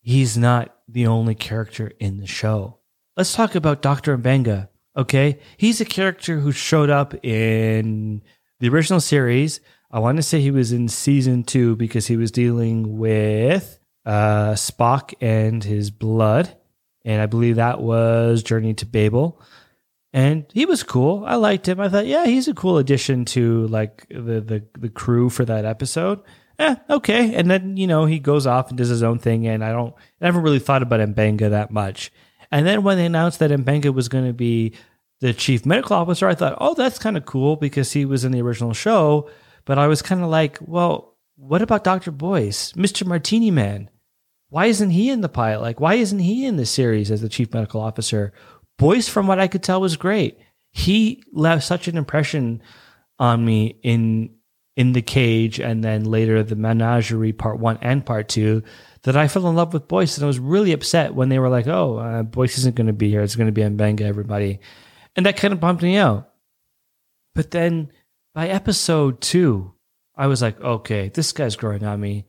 he's 0.00 0.36
not 0.36 0.76
the 0.88 1.06
only 1.06 1.34
character 1.34 1.92
in 2.00 2.18
the 2.18 2.26
show. 2.26 2.78
Let's 3.16 3.34
talk 3.34 3.54
about 3.54 3.82
Dr. 3.82 4.16
Mbenga, 4.16 4.68
okay? 4.96 5.38
He's 5.56 5.80
a 5.80 5.84
character 5.84 6.40
who 6.40 6.52
showed 6.52 6.90
up 6.90 7.14
in 7.24 8.22
the 8.58 8.68
original 8.68 9.00
series. 9.00 9.60
I 9.90 9.98
want 9.98 10.16
to 10.16 10.22
say 10.22 10.40
he 10.40 10.50
was 10.50 10.72
in 10.72 10.88
season 10.88 11.44
two 11.44 11.76
because 11.76 12.06
he 12.06 12.16
was 12.16 12.30
dealing 12.30 12.98
with 12.98 13.79
uh, 14.04 14.52
Spock 14.52 15.14
and 15.20 15.62
his 15.62 15.90
blood. 15.90 16.56
And 17.04 17.20
I 17.22 17.26
believe 17.26 17.56
that 17.56 17.80
was 17.80 18.42
Journey 18.42 18.74
to 18.74 18.86
Babel. 18.86 19.40
And 20.12 20.44
he 20.52 20.66
was 20.66 20.82
cool. 20.82 21.24
I 21.24 21.36
liked 21.36 21.68
him. 21.68 21.80
I 21.80 21.88
thought, 21.88 22.06
yeah, 22.06 22.26
he's 22.26 22.48
a 22.48 22.54
cool 22.54 22.78
addition 22.78 23.24
to 23.26 23.66
like 23.68 24.06
the 24.08 24.40
the, 24.40 24.64
the 24.78 24.88
crew 24.88 25.30
for 25.30 25.44
that 25.44 25.64
episode. 25.64 26.20
Eh, 26.58 26.76
okay. 26.90 27.34
And 27.34 27.50
then, 27.50 27.76
you 27.78 27.86
know, 27.86 28.04
he 28.04 28.18
goes 28.18 28.46
off 28.46 28.68
and 28.68 28.76
does 28.76 28.88
his 28.88 29.02
own 29.02 29.18
thing. 29.18 29.46
And 29.46 29.64
I 29.64 29.72
don't, 29.72 29.94
I 30.20 30.26
never 30.26 30.40
really 30.40 30.58
thought 30.58 30.82
about 30.82 31.00
Mbenga 31.00 31.50
that 31.50 31.70
much. 31.70 32.12
And 32.52 32.66
then 32.66 32.82
when 32.82 32.98
they 32.98 33.06
announced 33.06 33.38
that 33.38 33.50
Mbenga 33.50 33.94
was 33.94 34.08
going 34.08 34.26
to 34.26 34.34
be 34.34 34.74
the 35.20 35.32
chief 35.32 35.64
medical 35.64 35.96
officer, 35.96 36.28
I 36.28 36.34
thought, 36.34 36.58
oh, 36.60 36.74
that's 36.74 36.98
kind 36.98 37.16
of 37.16 37.24
cool 37.24 37.56
because 37.56 37.92
he 37.92 38.04
was 38.04 38.24
in 38.24 38.32
the 38.32 38.42
original 38.42 38.74
show. 38.74 39.30
But 39.64 39.78
I 39.78 39.86
was 39.86 40.02
kind 40.02 40.22
of 40.22 40.28
like, 40.28 40.58
well, 40.60 41.09
what 41.40 41.62
about 41.62 41.84
Dr. 41.84 42.10
Boyce, 42.10 42.72
Mr. 42.72 43.06
Martini 43.06 43.50
Man? 43.50 43.88
Why 44.50 44.66
isn't 44.66 44.90
he 44.90 45.10
in 45.10 45.22
the 45.22 45.28
pilot? 45.28 45.62
Like, 45.62 45.80
why 45.80 45.94
isn't 45.94 46.18
he 46.18 46.44
in 46.44 46.56
the 46.56 46.66
series 46.66 47.10
as 47.10 47.22
the 47.22 47.28
chief 47.28 47.52
medical 47.54 47.80
officer? 47.80 48.32
Boyce, 48.78 49.08
from 49.08 49.26
what 49.26 49.40
I 49.40 49.48
could 49.48 49.62
tell, 49.62 49.80
was 49.80 49.96
great. 49.96 50.38
He 50.72 51.22
left 51.32 51.64
such 51.64 51.88
an 51.88 51.96
impression 51.96 52.62
on 53.18 53.44
me 53.44 53.78
in 53.82 54.34
in 54.76 54.92
the 54.92 55.02
cage 55.02 55.60
and 55.60 55.82
then 55.82 56.04
later 56.04 56.42
the 56.42 56.56
menagerie 56.56 57.32
part 57.32 57.58
one 57.58 57.78
and 57.82 58.06
part 58.06 58.28
two 58.28 58.62
that 59.02 59.16
I 59.16 59.28
fell 59.28 59.48
in 59.48 59.56
love 59.56 59.72
with 59.72 59.88
Boyce, 59.88 60.16
and 60.16 60.24
I 60.24 60.26
was 60.26 60.38
really 60.38 60.72
upset 60.72 61.14
when 61.14 61.30
they 61.30 61.38
were 61.38 61.48
like, 61.48 61.66
"Oh, 61.66 61.98
uh, 61.98 62.22
Boyce 62.22 62.58
isn't 62.58 62.76
going 62.76 62.86
to 62.86 62.92
be 62.92 63.08
here; 63.08 63.22
it's 63.22 63.36
going 63.36 63.46
to 63.46 63.52
be 63.52 63.62
Mbenga, 63.62 64.02
everybody," 64.02 64.60
and 65.16 65.26
that 65.26 65.36
kind 65.36 65.52
of 65.52 65.60
bumped 65.60 65.82
me 65.82 65.96
out. 65.96 66.30
But 67.34 67.50
then 67.50 67.92
by 68.34 68.48
episode 68.48 69.20
two, 69.20 69.72
I 70.20 70.26
was 70.26 70.42
like, 70.42 70.60
"Okay, 70.60 71.08
this 71.08 71.32
guy's 71.32 71.56
growing 71.56 71.84
on 71.84 71.98
me." 72.00 72.26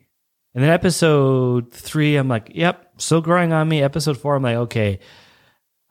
And 0.53 0.63
then 0.63 0.71
episode 0.71 1.71
three, 1.71 2.15
I'm 2.15 2.29
like, 2.29 2.51
"Yep, 2.53 3.01
still 3.01 3.21
growing 3.21 3.51
on 3.51 3.67
me." 3.67 3.81
Episode 3.83 4.17
four, 4.17 4.35
I'm 4.35 4.43
like, 4.43 4.55
"Okay." 4.55 4.99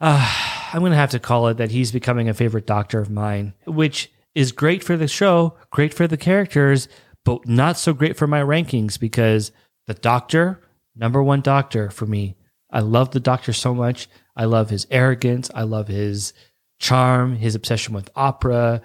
Uh, 0.00 0.26
I'm 0.72 0.80
going 0.80 0.92
to 0.92 0.96
have 0.96 1.10
to 1.10 1.18
call 1.18 1.48
it 1.48 1.58
that 1.58 1.70
he's 1.70 1.92
becoming 1.92 2.28
a 2.28 2.34
favorite 2.34 2.66
doctor 2.66 3.00
of 3.00 3.10
mine, 3.10 3.52
which 3.66 4.10
is 4.34 4.52
great 4.52 4.82
for 4.82 4.96
the 4.96 5.08
show, 5.08 5.56
great 5.70 5.92
for 5.92 6.06
the 6.06 6.16
characters, 6.16 6.88
but 7.24 7.46
not 7.46 7.76
so 7.76 7.92
great 7.92 8.16
for 8.16 8.26
my 8.26 8.40
rankings 8.40 8.98
because 8.98 9.52
the 9.86 9.94
doctor, 9.94 10.60
number 10.96 11.22
one 11.22 11.40
doctor 11.40 11.90
for 11.90 12.06
me. 12.06 12.36
I 12.70 12.80
love 12.80 13.10
the 13.10 13.20
doctor 13.20 13.52
so 13.52 13.74
much. 13.74 14.08
I 14.36 14.44
love 14.44 14.70
his 14.70 14.86
arrogance. 14.90 15.50
I 15.54 15.62
love 15.62 15.88
his 15.88 16.32
charm, 16.78 17.36
his 17.36 17.54
obsession 17.54 17.92
with 17.92 18.08
opera. 18.16 18.80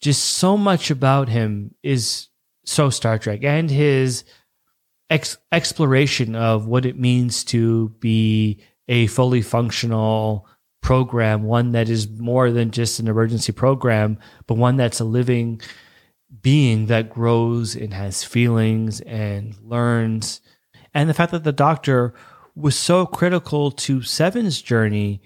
Just 0.00 0.24
so 0.24 0.56
much 0.56 0.90
about 0.90 1.28
him 1.28 1.74
is 1.82 2.28
so 2.68 2.90
Star 2.90 3.18
Trek 3.18 3.44
and 3.44 3.70
his 3.70 4.24
ex- 5.08 5.38
exploration 5.50 6.34
of 6.34 6.66
what 6.66 6.84
it 6.84 6.98
means 6.98 7.42
to 7.44 7.88
be 8.00 8.60
a 8.88 9.06
fully 9.06 9.42
functional 9.42 10.46
program, 10.82 11.42
one 11.44 11.72
that 11.72 11.88
is 11.88 12.08
more 12.08 12.50
than 12.50 12.70
just 12.70 13.00
an 13.00 13.08
emergency 13.08 13.52
program, 13.52 14.18
but 14.46 14.56
one 14.56 14.76
that's 14.76 15.00
a 15.00 15.04
living 15.04 15.60
being 16.42 16.86
that 16.86 17.10
grows 17.10 17.74
and 17.74 17.94
has 17.94 18.22
feelings 18.22 19.00
and 19.00 19.56
learns. 19.62 20.40
And 20.92 21.08
the 21.08 21.14
fact 21.14 21.32
that 21.32 21.44
the 21.44 21.52
doctor 21.52 22.12
was 22.54 22.76
so 22.76 23.06
critical 23.06 23.70
to 23.70 24.02
Seven's 24.02 24.60
journey 24.60 25.22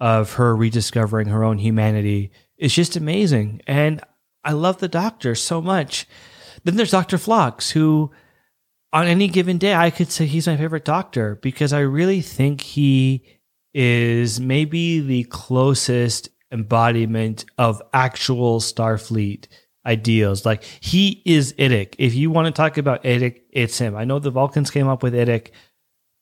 of 0.00 0.34
her 0.34 0.56
rediscovering 0.56 1.28
her 1.28 1.44
own 1.44 1.58
humanity 1.58 2.30
is 2.56 2.74
just 2.74 2.96
amazing. 2.96 3.60
And 3.66 4.00
I 4.42 4.52
love 4.52 4.78
the 4.78 4.88
doctor 4.88 5.34
so 5.34 5.60
much. 5.60 6.06
Then 6.64 6.76
there's 6.76 6.90
Dr. 6.90 7.18
Phlox, 7.18 7.70
who 7.70 8.10
on 8.92 9.06
any 9.06 9.28
given 9.28 9.58
day, 9.58 9.74
I 9.74 9.90
could 9.90 10.10
say 10.10 10.26
he's 10.26 10.46
my 10.46 10.56
favorite 10.56 10.84
doctor 10.84 11.36
because 11.36 11.72
I 11.72 11.80
really 11.80 12.20
think 12.20 12.60
he 12.60 13.24
is 13.74 14.38
maybe 14.38 15.00
the 15.00 15.24
closest 15.24 16.28
embodiment 16.50 17.46
of 17.56 17.80
actual 17.94 18.60
Starfleet 18.60 19.46
ideals. 19.86 20.44
Like 20.44 20.62
he 20.64 21.22
is 21.24 21.54
IDIC. 21.54 21.94
If 21.98 22.14
you 22.14 22.30
want 22.30 22.46
to 22.46 22.52
talk 22.52 22.76
about 22.76 23.02
IDIC, 23.02 23.40
it's 23.50 23.78
him. 23.78 23.96
I 23.96 24.04
know 24.04 24.18
the 24.18 24.30
Vulcans 24.30 24.70
came 24.70 24.88
up 24.88 25.02
with 25.02 25.14
IDIC, 25.14 25.50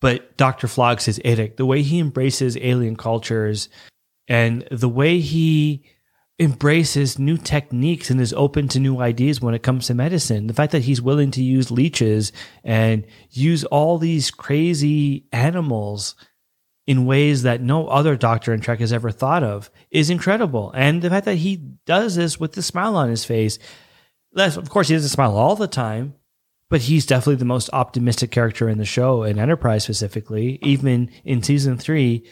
but 0.00 0.36
Dr. 0.36 0.68
Phlox 0.68 1.08
is 1.08 1.18
IDIC. 1.18 1.56
The 1.56 1.66
way 1.66 1.82
he 1.82 1.98
embraces 1.98 2.56
alien 2.56 2.96
cultures 2.96 3.68
and 4.28 4.66
the 4.70 4.88
way 4.88 5.18
he 5.18 5.84
embraces 6.40 7.18
new 7.18 7.36
techniques 7.36 8.08
and 8.08 8.18
is 8.18 8.32
open 8.32 8.66
to 8.66 8.80
new 8.80 8.98
ideas 8.98 9.42
when 9.42 9.54
it 9.54 9.62
comes 9.62 9.86
to 9.86 9.94
medicine. 9.94 10.46
The 10.46 10.54
fact 10.54 10.72
that 10.72 10.84
he's 10.84 11.02
willing 11.02 11.30
to 11.32 11.42
use 11.42 11.70
leeches 11.70 12.32
and 12.64 13.06
use 13.30 13.62
all 13.64 13.98
these 13.98 14.30
crazy 14.30 15.26
animals 15.32 16.14
in 16.86 17.04
ways 17.04 17.42
that 17.42 17.60
no 17.60 17.86
other 17.88 18.16
doctor 18.16 18.54
in 18.54 18.60
Trek 18.60 18.80
has 18.80 18.92
ever 18.92 19.10
thought 19.10 19.44
of 19.44 19.70
is 19.90 20.08
incredible. 20.08 20.72
And 20.74 21.02
the 21.02 21.10
fact 21.10 21.26
that 21.26 21.36
he 21.36 21.56
does 21.84 22.16
this 22.16 22.40
with 22.40 22.54
the 22.54 22.62
smile 22.62 22.96
on 22.96 23.10
his 23.10 23.24
face, 23.24 23.58
of 24.34 24.70
course, 24.70 24.88
he 24.88 24.94
doesn't 24.94 25.10
smile 25.10 25.36
all 25.36 25.56
the 25.56 25.68
time, 25.68 26.14
but 26.70 26.80
he's 26.80 27.04
definitely 27.04 27.36
the 27.36 27.44
most 27.44 27.68
optimistic 27.74 28.30
character 28.30 28.68
in 28.68 28.78
the 28.78 28.86
show, 28.86 29.24
in 29.24 29.38
Enterprise 29.38 29.84
specifically. 29.84 30.58
Even 30.62 31.10
in 31.22 31.42
season 31.42 31.76
three, 31.76 32.24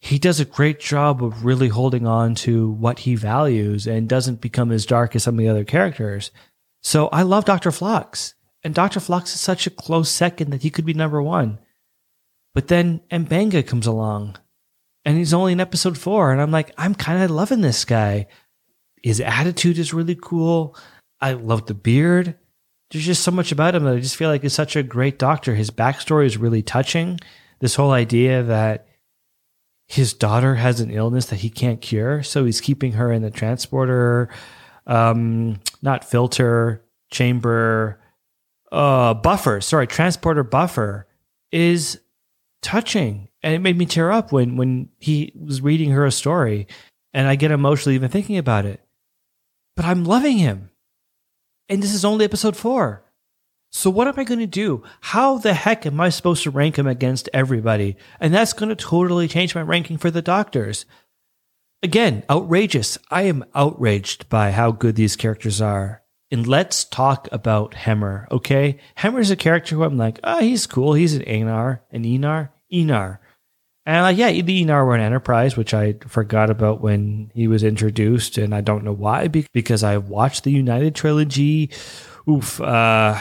he 0.00 0.18
does 0.18 0.40
a 0.40 0.46
great 0.46 0.80
job 0.80 1.22
of 1.22 1.44
really 1.44 1.68
holding 1.68 2.06
on 2.06 2.34
to 2.34 2.70
what 2.70 3.00
he 3.00 3.14
values 3.14 3.86
and 3.86 4.08
doesn't 4.08 4.40
become 4.40 4.72
as 4.72 4.86
dark 4.86 5.14
as 5.14 5.24
some 5.24 5.34
of 5.34 5.38
the 5.38 5.48
other 5.48 5.64
characters. 5.64 6.30
So 6.82 7.08
I 7.08 7.22
love 7.22 7.44
Dr. 7.44 7.70
Phlox. 7.70 8.34
And 8.64 8.74
Dr. 8.74 8.98
Phlox 8.98 9.34
is 9.34 9.40
such 9.40 9.66
a 9.66 9.70
close 9.70 10.10
second 10.10 10.50
that 10.50 10.62
he 10.62 10.70
could 10.70 10.86
be 10.86 10.94
number 10.94 11.22
one. 11.22 11.58
But 12.54 12.68
then 12.68 13.00
Mbenga 13.10 13.66
comes 13.66 13.86
along 13.86 14.36
and 15.04 15.18
he's 15.18 15.34
only 15.34 15.52
in 15.52 15.60
episode 15.60 15.98
four. 15.98 16.32
And 16.32 16.40
I'm 16.40 16.50
like, 16.50 16.72
I'm 16.78 16.94
kind 16.94 17.22
of 17.22 17.30
loving 17.30 17.60
this 17.60 17.84
guy. 17.84 18.26
His 19.02 19.20
attitude 19.20 19.78
is 19.78 19.94
really 19.94 20.16
cool. 20.20 20.76
I 21.20 21.34
love 21.34 21.66
the 21.66 21.74
beard. 21.74 22.36
There's 22.90 23.06
just 23.06 23.22
so 23.22 23.30
much 23.30 23.52
about 23.52 23.74
him 23.74 23.84
that 23.84 23.94
I 23.94 24.00
just 24.00 24.16
feel 24.16 24.30
like 24.30 24.42
he's 24.42 24.54
such 24.54 24.76
a 24.76 24.82
great 24.82 25.18
doctor. 25.18 25.54
His 25.54 25.70
backstory 25.70 26.26
is 26.26 26.38
really 26.38 26.62
touching. 26.62 27.20
This 27.60 27.74
whole 27.74 27.92
idea 27.92 28.42
that 28.42 28.86
his 29.90 30.14
daughter 30.14 30.54
has 30.54 30.78
an 30.78 30.88
illness 30.92 31.26
that 31.26 31.40
he 31.40 31.50
can't 31.50 31.80
cure. 31.80 32.22
So 32.22 32.44
he's 32.44 32.60
keeping 32.60 32.92
her 32.92 33.10
in 33.10 33.22
the 33.22 33.30
transporter, 33.30 34.28
um, 34.86 35.58
not 35.82 36.04
filter, 36.04 36.84
chamber, 37.10 38.00
uh, 38.70 39.14
buffer, 39.14 39.60
sorry, 39.60 39.88
transporter 39.88 40.44
buffer 40.44 41.08
is 41.50 42.00
touching. 42.62 43.30
And 43.42 43.52
it 43.52 43.58
made 43.58 43.76
me 43.76 43.84
tear 43.84 44.12
up 44.12 44.30
when 44.30 44.54
when 44.54 44.90
he 45.00 45.32
was 45.34 45.60
reading 45.60 45.90
her 45.90 46.06
a 46.06 46.12
story 46.12 46.68
and 47.12 47.26
i 47.26 47.34
get 47.34 47.50
emotional 47.50 47.92
even 47.92 48.10
thinking 48.10 48.38
about 48.38 48.66
it. 48.66 48.80
But 49.74 49.86
i'm 49.86 50.04
loving 50.04 50.38
him. 50.38 50.70
And 51.68 51.82
this 51.82 51.92
is 51.92 52.04
only 52.04 52.24
episode 52.24 52.56
4 52.56 53.02
so 53.70 53.88
what 53.88 54.08
am 54.08 54.14
i 54.18 54.24
going 54.24 54.40
to 54.40 54.46
do 54.46 54.82
how 55.00 55.38
the 55.38 55.54
heck 55.54 55.86
am 55.86 56.00
i 56.00 56.08
supposed 56.08 56.42
to 56.42 56.50
rank 56.50 56.78
him 56.78 56.86
against 56.86 57.28
everybody 57.32 57.96
and 58.18 58.32
that's 58.34 58.52
going 58.52 58.68
to 58.68 58.76
totally 58.76 59.28
change 59.28 59.54
my 59.54 59.62
ranking 59.62 59.96
for 59.96 60.10
the 60.10 60.22
doctors 60.22 60.86
again 61.82 62.22
outrageous 62.28 62.98
i 63.10 63.22
am 63.22 63.44
outraged 63.54 64.28
by 64.28 64.50
how 64.50 64.70
good 64.70 64.96
these 64.96 65.16
characters 65.16 65.60
are 65.60 66.02
and 66.30 66.46
let's 66.46 66.84
talk 66.84 67.28
about 67.32 67.72
Hemmer, 67.74 68.30
okay? 68.30 68.78
Hemmer's 68.96 69.30
a 69.30 69.36
character 69.36 69.74
who 69.74 69.82
I'm 69.82 69.96
like, 69.96 70.20
oh, 70.22 70.40
he's 70.40 70.66
cool. 70.66 70.94
He's 70.94 71.14
an 71.14 71.22
Anar, 71.22 71.80
an 71.90 72.04
Aenar, 72.04 72.50
Aenar. 72.72 73.18
And 73.84 74.02
like, 74.02 74.16
yeah, 74.16 74.30
the 74.30 74.64
Aenar 74.64 74.86
were 74.86 74.94
an 74.94 75.00
enterprise, 75.00 75.56
which 75.56 75.74
I 75.74 75.94
forgot 76.06 76.50
about 76.50 76.80
when 76.80 77.32
he 77.34 77.48
was 77.48 77.64
introduced, 77.64 78.38
and 78.38 78.54
I 78.54 78.60
don't 78.60 78.84
know 78.84 78.92
why, 78.92 79.26
because 79.26 79.82
I 79.82 79.96
watched 79.96 80.44
the 80.44 80.52
United 80.52 80.94
trilogy, 80.94 81.70
oof, 82.28 82.60
uh, 82.60 83.18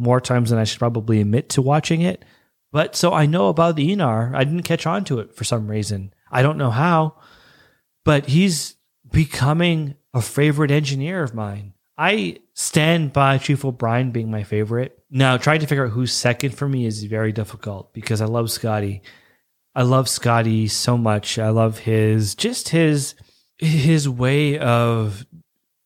more 0.00 0.20
times 0.20 0.50
than 0.50 0.58
I 0.58 0.64
should 0.64 0.78
probably 0.78 1.20
admit 1.20 1.50
to 1.50 1.62
watching 1.62 2.02
it. 2.02 2.24
But 2.72 2.96
so 2.96 3.12
I 3.12 3.26
know 3.26 3.48
about 3.48 3.76
the 3.76 3.94
Aenar. 3.94 4.34
I 4.34 4.44
didn't 4.44 4.62
catch 4.62 4.86
on 4.86 5.04
to 5.04 5.18
it 5.18 5.34
for 5.34 5.44
some 5.44 5.68
reason. 5.68 6.14
I 6.30 6.42
don't 6.42 6.58
know 6.58 6.70
how, 6.70 7.16
but 8.04 8.26
he's 8.26 8.76
becoming 9.10 9.96
a 10.14 10.22
favorite 10.22 10.70
engineer 10.70 11.22
of 11.22 11.34
mine. 11.34 11.74
I 11.98 12.38
stand 12.54 13.12
by 13.12 13.38
Chief 13.38 13.64
O'Brien 13.64 14.10
being 14.10 14.30
my 14.30 14.42
favorite. 14.42 14.98
Now, 15.10 15.36
trying 15.36 15.60
to 15.60 15.66
figure 15.66 15.84
out 15.84 15.92
who's 15.92 16.12
second 16.12 16.52
for 16.52 16.68
me 16.68 16.86
is 16.86 17.04
very 17.04 17.32
difficult 17.32 17.92
because 17.92 18.20
I 18.20 18.26
love 18.26 18.50
Scotty. 18.50 19.02
I 19.74 19.82
love 19.82 20.08
Scotty 20.08 20.68
so 20.68 20.96
much. 20.96 21.38
I 21.38 21.50
love 21.50 21.78
his 21.78 22.34
just 22.34 22.70
his 22.70 23.14
his 23.58 24.08
way 24.08 24.58
of 24.58 25.26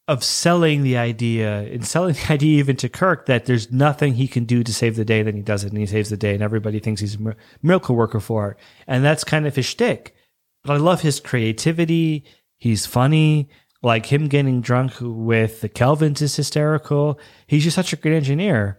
of 0.06 0.22
selling 0.22 0.82
the 0.82 0.96
idea 0.96 1.60
and 1.62 1.86
selling 1.86 2.14
the 2.26 2.32
idea 2.32 2.58
even 2.58 2.76
to 2.76 2.88
Kirk 2.88 3.26
that 3.26 3.46
there's 3.46 3.72
nothing 3.72 4.14
he 4.14 4.28
can 4.28 4.44
do 4.44 4.62
to 4.62 4.74
save 4.74 4.96
the 4.96 5.04
day. 5.04 5.22
Then 5.22 5.36
he 5.36 5.42
does 5.42 5.64
it 5.64 5.72
and 5.72 5.78
he 5.78 5.86
saves 5.86 6.10
the 6.10 6.16
day, 6.16 6.34
and 6.34 6.42
everybody 6.42 6.78
thinks 6.78 7.00
he's 7.00 7.16
a 7.16 7.36
miracle 7.62 7.96
worker 7.96 8.20
for 8.20 8.52
it. 8.52 8.56
And 8.86 9.04
that's 9.04 9.24
kind 9.24 9.46
of 9.46 9.56
his 9.56 9.66
shtick. 9.66 10.14
But 10.62 10.74
I 10.74 10.76
love 10.78 11.02
his 11.02 11.20
creativity. 11.20 12.24
He's 12.56 12.86
funny. 12.86 13.50
Like 13.82 14.06
him 14.06 14.28
getting 14.28 14.62
drunk 14.62 14.94
with 15.00 15.60
the 15.60 15.68
Kelvins 15.68 16.22
is 16.22 16.36
hysterical. 16.36 17.20
He's 17.46 17.64
just 17.64 17.76
such 17.76 17.92
a 17.92 17.96
great 17.96 18.14
engineer. 18.14 18.78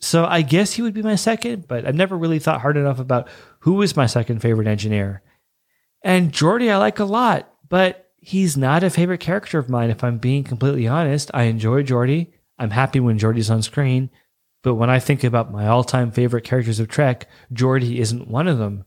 So 0.00 0.24
I 0.24 0.42
guess 0.42 0.74
he 0.74 0.82
would 0.82 0.94
be 0.94 1.02
my 1.02 1.16
second, 1.16 1.66
but 1.66 1.84
I've 1.84 1.96
never 1.96 2.16
really 2.16 2.38
thought 2.38 2.60
hard 2.60 2.76
enough 2.76 3.00
about 3.00 3.28
who 3.60 3.82
is 3.82 3.96
my 3.96 4.06
second 4.06 4.40
favorite 4.40 4.68
engineer. 4.68 5.22
And 6.02 6.32
Geordi 6.32 6.70
I 6.70 6.76
like 6.76 7.00
a 7.00 7.04
lot, 7.04 7.52
but 7.68 8.07
he's 8.28 8.58
not 8.58 8.84
a 8.84 8.90
favorite 8.90 9.20
character 9.20 9.58
of 9.58 9.70
mine 9.70 9.88
if 9.88 10.04
I'm 10.04 10.18
being 10.18 10.44
completely 10.44 10.86
honest. 10.86 11.30
I 11.32 11.44
enjoy 11.44 11.82
Geordi. 11.82 12.30
I'm 12.58 12.70
happy 12.70 13.00
when 13.00 13.18
Geordi's 13.18 13.48
on 13.48 13.62
screen. 13.62 14.10
But 14.62 14.74
when 14.74 14.90
I 14.90 14.98
think 14.98 15.24
about 15.24 15.50
my 15.50 15.66
all-time 15.66 16.10
favorite 16.10 16.44
characters 16.44 16.78
of 16.78 16.88
Trek, 16.88 17.26
Geordi 17.54 17.96
isn't 17.96 18.28
one 18.28 18.46
of 18.46 18.58
them. 18.58 18.84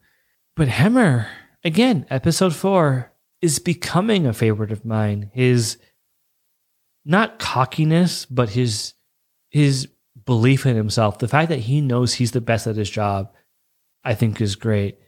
But 0.55 0.67
Hemmer, 0.67 1.25
again, 1.63 2.05
episode 2.11 2.53
4, 2.53 3.11
is 3.41 3.57
becoming 3.57 4.27
a 4.27 4.33
favorite 4.33 4.71
of 4.71 4.85
mine. 4.85 5.31
His 5.33 5.79
not 7.03 7.39
cockiness, 7.39 8.27
but 8.27 8.51
his 8.51 8.93
his 9.49 9.87
belief 10.23 10.67
in 10.67 10.75
himself. 10.75 11.17
The 11.17 11.27
fact 11.27 11.49
that 11.49 11.61
he 11.61 11.81
knows 11.81 12.13
he's 12.13 12.31
the 12.31 12.41
best 12.41 12.67
at 12.67 12.75
his 12.75 12.91
job, 12.91 13.33
I 14.03 14.13
think 14.13 14.39
is 14.39 14.55
great. 14.55 14.99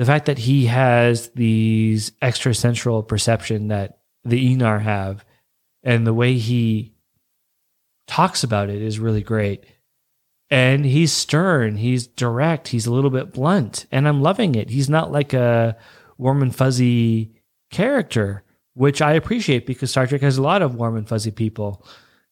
The 0.00 0.06
fact 0.06 0.24
that 0.24 0.38
he 0.38 0.64
has 0.64 1.28
these 1.34 2.12
extrasensual 2.22 3.06
perception 3.06 3.68
that 3.68 3.98
the 4.24 4.56
Aenar 4.56 4.80
have 4.80 5.26
and 5.82 6.06
the 6.06 6.14
way 6.14 6.38
he 6.38 6.94
talks 8.06 8.42
about 8.42 8.70
it 8.70 8.80
is 8.80 8.98
really 8.98 9.20
great. 9.20 9.66
and 10.48 10.86
he's 10.86 11.12
stern, 11.12 11.76
he's 11.76 12.06
direct, 12.06 12.68
he's 12.68 12.86
a 12.86 12.92
little 12.94 13.10
bit 13.10 13.34
blunt, 13.34 13.84
and 13.92 14.08
I'm 14.08 14.22
loving 14.22 14.54
it. 14.54 14.70
He's 14.70 14.88
not 14.88 15.12
like 15.12 15.34
a 15.34 15.76
warm 16.16 16.40
and 16.40 16.56
fuzzy 16.56 17.34
character, 17.70 18.42
which 18.72 19.02
I 19.02 19.12
appreciate 19.12 19.66
because 19.66 19.90
Star 19.90 20.06
Trek 20.06 20.22
has 20.22 20.38
a 20.38 20.42
lot 20.42 20.62
of 20.62 20.76
warm 20.76 20.96
and 20.96 21.06
fuzzy 21.06 21.30
people. 21.30 21.86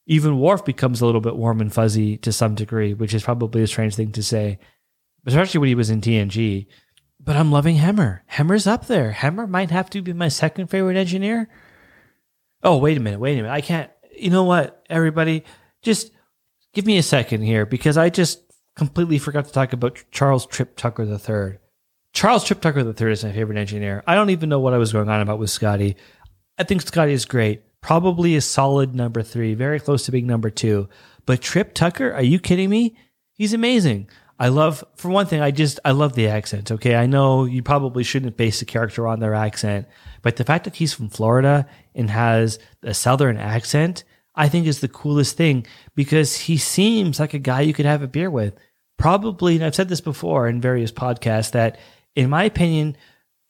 Even 0.06 0.40
Worf 0.40 0.64
becomes 0.64 1.02
a 1.02 1.06
little 1.06 1.20
bit 1.20 1.36
warm 1.36 1.60
and 1.60 1.70
fuzzy 1.70 2.16
to 2.16 2.32
some 2.32 2.54
degree, 2.54 2.94
which 2.94 3.12
is 3.12 3.22
probably 3.22 3.62
a 3.62 3.66
strange 3.66 3.94
thing 3.94 4.12
to 4.12 4.22
say, 4.22 4.58
especially 5.26 5.60
when 5.60 5.68
he 5.68 5.74
was 5.74 5.90
in 5.90 6.00
TNG. 6.00 6.66
But 7.20 7.36
I'm 7.36 7.50
loving 7.50 7.76
Hemmer. 7.76 8.20
Hemmer's 8.26 8.66
up 8.66 8.86
there. 8.86 9.12
Hemmer 9.12 9.48
might 9.48 9.70
have 9.70 9.90
to 9.90 10.02
be 10.02 10.12
my 10.12 10.28
second 10.28 10.68
favorite 10.68 10.96
engineer. 10.96 11.48
Oh, 12.62 12.78
wait 12.78 12.96
a 12.96 13.00
minute. 13.00 13.20
Wait 13.20 13.34
a 13.34 13.42
minute. 13.42 13.50
I 13.50 13.60
can't. 13.60 13.90
You 14.16 14.30
know 14.30 14.44
what, 14.44 14.84
everybody? 14.88 15.44
Just 15.82 16.12
give 16.72 16.86
me 16.86 16.98
a 16.98 17.02
second 17.02 17.42
here 17.42 17.66
because 17.66 17.96
I 17.96 18.10
just 18.10 18.40
completely 18.74 19.18
forgot 19.18 19.46
to 19.46 19.52
talk 19.52 19.72
about 19.72 20.02
Charles 20.10 20.46
Trip 20.46 20.76
Tucker 20.76 21.04
III. 21.04 21.58
Charles 22.12 22.44
Trip 22.44 22.60
Tucker 22.60 22.80
III 22.80 23.12
is 23.12 23.24
my 23.24 23.32
favorite 23.32 23.58
engineer. 23.58 24.02
I 24.06 24.14
don't 24.14 24.30
even 24.30 24.48
know 24.48 24.60
what 24.60 24.74
I 24.74 24.78
was 24.78 24.92
going 24.92 25.08
on 25.08 25.20
about 25.20 25.38
with 25.38 25.50
Scotty. 25.50 25.96
I 26.56 26.64
think 26.64 26.82
Scotty 26.82 27.12
is 27.12 27.24
great. 27.24 27.62
Probably 27.80 28.34
a 28.34 28.40
solid 28.40 28.94
number 28.94 29.22
three, 29.22 29.54
very 29.54 29.78
close 29.78 30.04
to 30.04 30.12
being 30.12 30.26
number 30.26 30.50
two. 30.50 30.88
But 31.26 31.40
Trip 31.40 31.74
Tucker, 31.74 32.12
are 32.12 32.22
you 32.22 32.40
kidding 32.40 32.70
me? 32.70 32.96
He's 33.32 33.52
amazing. 33.52 34.08
I 34.38 34.48
love, 34.48 34.84
for 34.94 35.08
one 35.08 35.26
thing, 35.26 35.40
I 35.40 35.50
just, 35.50 35.80
I 35.84 35.90
love 35.90 36.14
the 36.14 36.28
accent. 36.28 36.70
Okay. 36.70 36.94
I 36.94 37.06
know 37.06 37.44
you 37.44 37.62
probably 37.62 38.04
shouldn't 38.04 38.36
base 38.36 38.62
a 38.62 38.64
character 38.64 39.08
on 39.08 39.20
their 39.20 39.34
accent, 39.34 39.88
but 40.22 40.36
the 40.36 40.44
fact 40.44 40.64
that 40.64 40.76
he's 40.76 40.92
from 40.94 41.08
Florida 41.08 41.66
and 41.94 42.08
has 42.10 42.58
a 42.82 42.94
Southern 42.94 43.36
accent, 43.36 44.04
I 44.34 44.48
think 44.48 44.66
is 44.66 44.80
the 44.80 44.88
coolest 44.88 45.36
thing 45.36 45.66
because 45.96 46.36
he 46.36 46.56
seems 46.56 47.18
like 47.18 47.34
a 47.34 47.40
guy 47.40 47.62
you 47.62 47.74
could 47.74 47.86
have 47.86 48.02
a 48.02 48.08
beer 48.08 48.30
with. 48.30 48.54
Probably, 48.96 49.56
and 49.56 49.64
I've 49.64 49.74
said 49.74 49.88
this 49.88 50.00
before 50.00 50.48
in 50.48 50.60
various 50.60 50.92
podcasts, 50.92 51.52
that 51.52 51.78
in 52.14 52.30
my 52.30 52.44
opinion, 52.44 52.96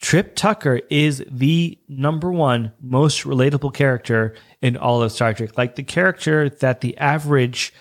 Trip 0.01 0.37
Tucker 0.37 0.81
is 0.91 1.25
the 1.29 1.79
number 1.89 2.31
one 2.31 2.73
most 2.81 3.25
relatable 3.25 3.75
character 3.75 4.35
in 4.63 4.77
all 4.77 5.03
of 5.03 5.11
Star 5.11 5.35
Trek. 5.35 5.59
Like 5.59 5.75
the 5.75 5.83
character 5.83 6.49
that 6.49 6.81
the 6.81 6.97
average 6.99 7.75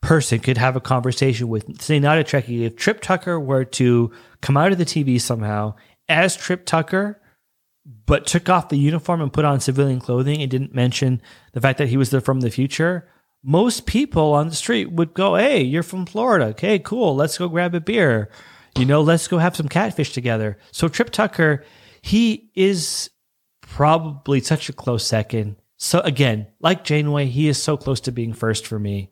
person 0.00 0.38
could 0.38 0.58
have 0.58 0.76
a 0.76 0.80
conversation 0.80 1.48
with. 1.48 1.80
Say, 1.80 1.98
not 1.98 2.18
a 2.18 2.24
Trekkie. 2.24 2.62
If 2.62 2.76
Trip 2.76 3.00
Tucker 3.00 3.38
were 3.38 3.64
to 3.64 4.10
come 4.40 4.56
out 4.56 4.72
of 4.72 4.78
the 4.78 4.84
TV 4.84 5.20
somehow 5.20 5.74
as 6.08 6.36
Trip 6.36 6.64
Tucker, 6.64 7.20
but 8.06 8.26
took 8.26 8.48
off 8.48 8.68
the 8.68 8.78
uniform 8.78 9.20
and 9.20 9.32
put 9.32 9.44
on 9.44 9.60
civilian 9.60 10.00
clothing 10.00 10.42
and 10.42 10.50
didn't 10.50 10.74
mention 10.74 11.22
the 11.52 11.60
fact 11.60 11.78
that 11.78 11.88
he 11.88 11.96
was 11.96 12.10
there 12.10 12.20
from 12.20 12.40
the 12.40 12.50
future, 12.50 13.08
most 13.42 13.86
people 13.86 14.34
on 14.34 14.48
the 14.48 14.54
street 14.54 14.92
would 14.92 15.14
go, 15.14 15.36
Hey, 15.36 15.62
you're 15.62 15.82
from 15.82 16.06
Florida. 16.06 16.46
Okay, 16.46 16.78
cool. 16.78 17.14
Let's 17.14 17.38
go 17.38 17.48
grab 17.48 17.74
a 17.74 17.80
beer. 17.80 18.30
You 18.76 18.84
know, 18.84 19.00
let's 19.00 19.26
go 19.26 19.38
have 19.38 19.56
some 19.56 19.68
catfish 19.68 20.12
together. 20.12 20.58
So 20.70 20.88
Trip 20.88 21.10
Tucker, 21.10 21.64
he 22.02 22.50
is 22.54 23.10
probably 23.62 24.40
such 24.40 24.68
a 24.68 24.72
close 24.72 25.06
second. 25.06 25.56
So 25.76 26.00
again, 26.00 26.48
like 26.60 26.84
Janeway, 26.84 27.26
he 27.26 27.48
is 27.48 27.62
so 27.62 27.76
close 27.76 28.00
to 28.00 28.12
being 28.12 28.32
first 28.32 28.66
for 28.66 28.78
me. 28.78 29.10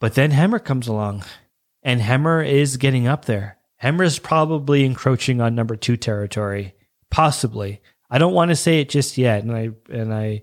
But 0.00 0.14
then 0.14 0.32
Hemmer 0.32 0.64
comes 0.64 0.88
along, 0.88 1.24
and 1.82 2.00
Hemmer 2.00 2.46
is 2.46 2.78
getting 2.78 3.06
up 3.06 3.26
there. 3.26 3.58
Hemmer 3.82 4.04
is 4.04 4.18
probably 4.18 4.84
encroaching 4.84 5.40
on 5.40 5.54
number 5.54 5.76
two 5.76 5.96
territory, 5.96 6.74
possibly. 7.10 7.80
I 8.10 8.18
don't 8.18 8.34
want 8.34 8.50
to 8.50 8.56
say 8.56 8.80
it 8.80 8.88
just 8.88 9.16
yet, 9.16 9.44
and 9.44 9.52
I 9.52 9.70
and 9.88 10.12
I, 10.12 10.42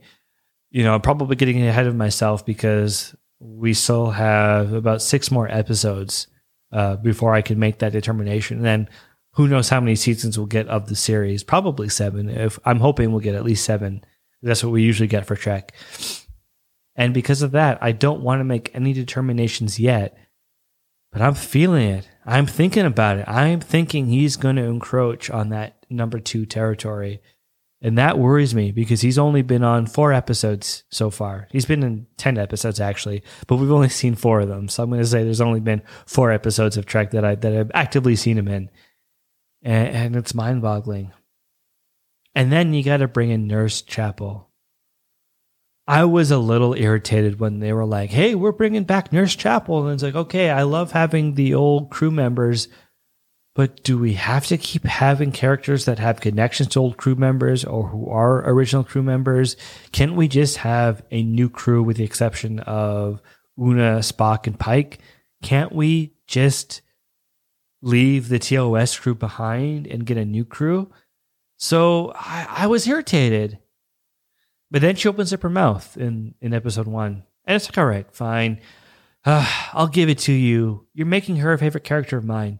you 0.69 0.83
know, 0.83 0.93
I'm 0.93 1.01
probably 1.01 1.35
getting 1.35 1.61
ahead 1.65 1.87
of 1.87 1.95
myself 1.95 2.45
because 2.45 3.15
we 3.39 3.73
still 3.73 4.11
have 4.11 4.73
about 4.73 5.01
six 5.01 5.29
more 5.29 5.51
episodes 5.51 6.27
uh, 6.71 6.95
before 6.95 7.33
I 7.33 7.41
can 7.41 7.59
make 7.59 7.79
that 7.79 7.91
determination. 7.91 8.57
And 8.57 8.65
then 8.65 8.89
who 9.33 9.47
knows 9.47 9.69
how 9.69 9.79
many 9.79 9.95
seasons 9.95 10.37
we'll 10.37 10.47
get 10.47 10.67
of 10.67 10.87
the 10.87 10.95
series? 10.95 11.43
Probably 11.43 11.89
seven. 11.89 12.29
If 12.29 12.57
I'm 12.65 12.79
hoping 12.79 13.11
we'll 13.11 13.19
get 13.21 13.35
at 13.35 13.43
least 13.43 13.65
seven. 13.65 14.03
That's 14.41 14.63
what 14.63 14.73
we 14.73 14.83
usually 14.83 15.07
get 15.07 15.25
for 15.25 15.35
Trek. 15.35 15.73
And 16.97 17.13
because 17.13 17.43
of 17.43 17.51
that, 17.51 17.77
I 17.79 17.91
don't 17.91 18.21
want 18.21 18.39
to 18.39 18.43
make 18.43 18.71
any 18.73 18.91
determinations 18.91 19.79
yet, 19.79 20.17
but 21.11 21.21
I'm 21.21 21.35
feeling 21.35 21.89
it. 21.89 22.09
I'm 22.25 22.47
thinking 22.47 22.85
about 22.85 23.17
it. 23.17 23.27
I'm 23.27 23.59
thinking 23.59 24.07
he's 24.07 24.35
going 24.35 24.55
to 24.55 24.63
encroach 24.63 25.29
on 25.29 25.49
that 25.49 25.85
number 25.89 26.19
two 26.19 26.45
territory. 26.45 27.21
And 27.79 27.99
that 27.99 28.17
worries 28.17 28.55
me 28.55 28.71
because 28.71 29.01
he's 29.01 29.19
only 29.19 29.43
been 29.43 29.63
on 29.63 29.85
four 29.85 30.11
episodes 30.11 30.83
so 30.89 31.11
far. 31.11 31.47
He's 31.51 31.67
been 31.67 31.83
in 31.83 32.07
10 32.17 32.39
episodes 32.39 32.79
actually, 32.79 33.21
but 33.45 33.57
we've 33.57 33.71
only 33.71 33.89
seen 33.89 34.15
four 34.15 34.39
of 34.39 34.49
them. 34.49 34.67
So 34.67 34.81
I'm 34.81 34.89
going 34.89 35.01
to 35.01 35.07
say 35.07 35.23
there's 35.23 35.41
only 35.41 35.59
been 35.59 35.83
four 36.07 36.31
episodes 36.31 36.75
of 36.75 36.87
Trek 36.87 37.11
that 37.11 37.23
I 37.23 37.35
that 37.35 37.55
I've 37.55 37.71
actively 37.75 38.15
seen 38.15 38.37
him 38.37 38.47
in. 38.47 38.71
And, 39.61 39.87
and 39.87 40.15
it's 40.15 40.33
mind-boggling. 40.33 41.13
And 42.33 42.51
then 42.51 42.73
you 42.73 42.83
got 42.83 42.97
to 42.97 43.07
bring 43.07 43.29
in 43.29 43.47
Nurse 43.47 43.81
Chapel. 43.81 44.46
I 45.87 46.03
was 46.05 46.31
a 46.31 46.37
little 46.37 46.73
irritated 46.73 47.39
when 47.39 47.59
they 47.59 47.71
were 47.71 47.85
like, 47.85 48.09
"Hey, 48.09 48.35
we're 48.35 48.51
bringing 48.51 48.83
back 48.83 49.13
Nurse 49.13 49.35
Chapel." 49.35 49.85
And 49.85 49.93
it's 49.93 50.03
like, 50.03 50.15
"Okay, 50.15 50.49
I 50.49 50.63
love 50.63 50.91
having 50.91 51.35
the 51.35 51.53
old 51.53 51.89
crew 51.89 52.11
members 52.11 52.67
but 53.57 53.81
do 53.81 53.97
we 53.97 54.13
have 54.13 54.45
to 54.45 54.57
keep 54.59 54.85
having 54.85 55.31
characters 55.31 55.85
that 55.85 55.97
have 55.97 56.21
connections 56.21 56.69
to 56.69 56.79
old 56.79 56.97
crew 56.97 57.15
members 57.15 57.65
or 57.65 57.87
who 57.87 58.07
are 58.07 58.47
original 58.47 58.83
crew 58.83 59.01
members? 59.01 59.57
Can't 59.91 60.13
we 60.13 60.27
just 60.27 60.57
have 60.57 61.01
a 61.09 61.23
new 61.23 61.49
crew 61.49 61.81
with 61.81 61.97
the 61.97 62.03
exception 62.03 62.59
of 62.59 63.19
Una, 63.59 64.01
Spock, 64.01 64.45
and 64.45 64.59
Pike? 64.59 64.99
Can't 65.41 65.71
we 65.71 66.13
just 66.27 66.83
leave 67.81 68.29
the 68.29 68.37
TOS 68.37 68.95
crew 68.99 69.15
behind 69.15 69.87
and 69.87 70.05
get 70.05 70.17
a 70.17 70.25
new 70.25 70.45
crew? 70.45 70.91
So 71.57 72.11
I, 72.13 72.45
I 72.47 72.67
was 72.67 72.87
irritated. 72.87 73.57
But 74.69 74.81
then 74.81 74.95
she 74.95 75.07
opens 75.07 75.31
up 75.33 75.43
her 75.43 75.49
mouth 75.49 75.97
in, 75.97 76.35
in 76.41 76.53
episode 76.53 76.87
one. 76.87 77.23
And 77.45 77.55
it's 77.55 77.69
like, 77.69 77.77
all 77.77 77.85
right, 77.85 78.11
fine. 78.11 78.59
Uh, 79.25 79.49
I'll 79.73 79.87
give 79.87 80.09
it 80.09 80.19
to 80.19 80.33
you. 80.33 80.87
You're 80.93 81.07
making 81.07 81.37
her 81.37 81.53
a 81.53 81.57
favorite 81.57 81.83
character 81.83 82.17
of 82.17 82.25
mine. 82.25 82.59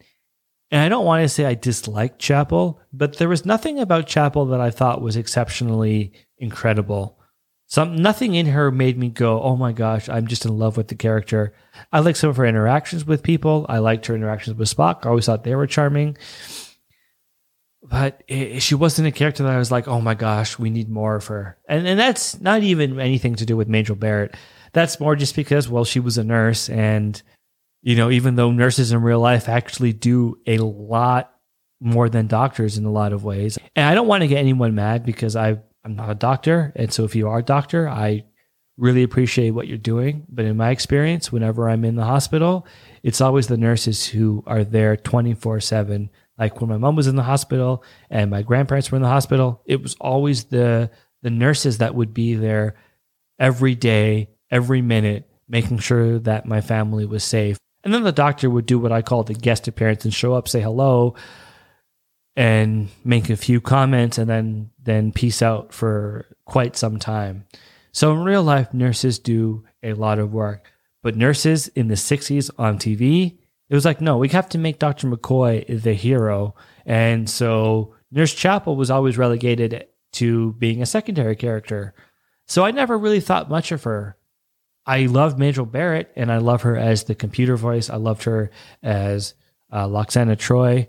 And 0.70 0.82
I 0.82 0.90
don't 0.90 1.06
want 1.06 1.24
to 1.24 1.30
say 1.30 1.46
I 1.46 1.54
disliked 1.54 2.20
Chapel, 2.20 2.82
but 2.92 3.18
there 3.18 3.30
was 3.30 3.46
nothing 3.46 3.80
about 3.80 4.08
Chapel 4.08 4.48
that 4.48 4.60
I 4.60 4.70
thought 4.70 5.02
was 5.02 5.16
exceptionally 5.16 6.12
incredible. 6.38 7.18
Some 7.68 7.98
nothing 7.98 8.34
in 8.34 8.48
her 8.48 8.72
made 8.72 8.98
me 8.98 9.10
go, 9.10 9.42
"Oh 9.42 9.58
my 9.58 9.74
gosh, 9.74 10.08
I'm 10.08 10.28
just 10.28 10.46
in 10.46 10.58
love 10.58 10.78
with 10.78 10.88
the 10.88 10.96
character." 10.96 11.54
I 11.92 12.00
like 12.00 12.16
some 12.16 12.30
of 12.30 12.38
her 12.38 12.46
interactions 12.46 13.06
with 13.06 13.24
people. 13.24 13.66
I 13.68 13.80
liked 13.80 14.06
her 14.06 14.16
interactions 14.16 14.58
with 14.58 14.74
Spock. 14.74 15.06
I 15.06 15.10
always 15.10 15.26
thought 15.26 15.44
they 15.44 15.56
were 15.56 15.68
charming. 15.68 16.18
But 17.84 18.24
it, 18.28 18.62
she 18.62 18.76
wasn't 18.76 19.08
a 19.08 19.12
character 19.12 19.44
that 19.44 19.54
I 19.54 19.60
was 19.60 19.72
like, 19.72 19.88
"Oh 19.88 20.02
my 20.02 20.16
gosh, 20.16 20.60
we 20.60 20.70
need 20.70 20.90
more 20.90 21.16
of 21.16 21.28
her." 21.28 21.58
And 21.70 21.88
and 21.88 22.00
that's 22.00 22.40
not 22.42 22.64
even 22.64 23.00
anything 23.00 23.36
to 23.36 23.46
do 23.46 23.56
with 23.56 23.70
Majel 23.70 23.96
Barrett. 23.96 24.36
That's 24.74 25.00
more 25.00 25.16
just 25.16 25.36
because 25.36 25.70
well, 25.70 25.86
she 25.86 26.00
was 26.00 26.18
a 26.18 26.24
nurse 26.24 26.70
and 26.70 27.22
you 27.82 27.96
know, 27.96 28.10
even 28.10 28.36
though 28.36 28.52
nurses 28.52 28.92
in 28.92 29.02
real 29.02 29.20
life 29.20 29.48
actually 29.48 29.94
do 29.94 30.40
a 30.46 30.58
lot 30.58 31.34
more 31.80 32.10
than 32.10 32.28
doctors 32.28 32.78
in 32.78 32.86
a 32.86 32.92
lot 32.92 33.14
of 33.14 33.24
ways. 33.24 33.58
And 33.76 33.86
I 33.86 33.96
don't 33.96 34.08
want 34.08 34.22
to 34.22 34.28
get 34.28 34.40
anyone 34.40 34.76
mad 34.76 35.06
because 35.06 35.36
I 35.36 35.60
I'm 35.86 35.96
not 35.96 36.10
a 36.10 36.16
doctor, 36.16 36.74
and 36.76 36.92
so 36.92 37.06
if 37.06 37.16
you 37.16 37.30
are 37.30 37.40
a 37.40 37.44
doctor, 37.44 37.88
I 37.88 38.26
really 38.78 39.04
appreciate 39.04 39.52
what 39.52 39.68
you're 39.68 39.78
doing. 39.78 40.26
But 40.28 40.46
in 40.46 40.58
my 40.58 40.70
experience, 40.72 41.32
whenever 41.32 41.70
I'm 41.70 41.86
in 41.86 41.96
the 41.96 42.04
hospital, 42.04 42.68
it's 43.04 43.22
always 43.22 43.48
the 43.48 43.58
nurses 43.58 44.06
who 44.06 44.44
are 44.46 44.64
there 44.64 44.98
24 44.98 45.62
7. 45.62 46.10
Like 46.38 46.62
when 46.62 46.70
my 46.70 46.78
mom 46.78 46.96
was 46.96 47.08
in 47.08 47.16
the 47.16 47.24
hospital 47.24 47.84
and 48.10 48.30
my 48.30 48.44
grandparents 48.44 48.92
were 48.92 48.98
in 48.98 49.02
the 49.02 49.08
hospital, 49.08 49.62
it 49.66 49.82
was 49.82 49.96
always 50.00 50.46
the 50.46 50.92
the 51.24 51.30
nurses 51.30 51.80
that 51.80 51.96
would 51.96 52.14
be 52.14 52.36
there 52.36 52.76
every 53.40 53.76
day, 53.76 54.30
every 54.52 54.82
minute, 54.82 55.30
making 55.48 55.80
sure 55.80 56.20
that 56.20 56.46
my 56.46 56.62
family 56.62 57.06
was 57.06 57.24
safe. 57.24 57.58
And 57.84 57.94
then 57.94 58.04
the 58.04 58.12
doctor 58.12 58.50
would 58.50 58.66
do 58.66 58.80
what 58.80 58.92
I 58.92 59.02
call 59.02 59.24
the 59.24 59.34
guest 59.34 59.68
appearance 59.68 60.04
and 60.06 60.14
show 60.14 60.34
up, 60.34 60.48
say 60.48 60.62
hello, 60.62 61.16
and 62.36 62.90
make 63.04 63.30
a 63.30 63.36
few 63.36 63.62
comments, 63.62 64.18
and 64.18 64.30
then 64.30 64.70
then 64.82 65.12
peace 65.12 65.42
out 65.42 65.74
for 65.74 66.26
quite 66.46 66.76
some 66.76 67.00
time. 67.00 67.46
So 67.92 68.14
in 68.14 68.24
real 68.24 68.44
life, 68.44 68.74
nurses 68.74 69.18
do 69.18 69.66
a 69.82 69.94
lot 69.94 70.20
of 70.20 70.34
work, 70.34 70.72
but 71.02 71.16
nurses 71.16 71.68
in 71.70 71.88
the 71.88 71.96
'60s 71.96 72.52
on 72.60 72.78
TV, 72.78 73.38
it 73.70 73.76
was 73.76 73.86
like, 73.86 74.02
no, 74.02 74.18
we 74.18 74.30
have 74.30 74.50
to 74.50 74.58
make 74.58 74.80
Dr. 74.80 75.08
McCoy 75.08 75.82
the 75.82 75.94
hero, 75.94 76.56
and 76.86 77.30
so 77.30 77.96
Nurse 78.12 78.34
Chapel 78.34 78.76
was 78.76 78.90
always 78.90 79.18
relegated 79.18 79.88
to 80.14 80.54
being 80.54 80.82
a 80.82 80.86
secondary 80.86 81.36
character. 81.36 81.94
So 82.48 82.64
I 82.64 82.72
never 82.72 82.98
really 82.98 83.20
thought 83.20 83.50
much 83.50 83.72
of 83.72 83.84
her. 83.84 84.18
I 84.86 85.08
love 85.08 85.38
Majel 85.38 85.66
Barrett, 85.66 86.12
and 86.16 86.32
I 86.32 86.38
love 86.38 86.62
her 86.62 86.78
as 86.78 87.04
the 87.04 87.16
computer 87.16 87.58
voice. 87.58 87.90
I 87.90 87.98
loved 87.98 88.24
her 88.24 88.50
as 88.82 89.34
uh, 89.70 89.86
Lwaxana 89.86 90.38
Troi. 90.38 90.88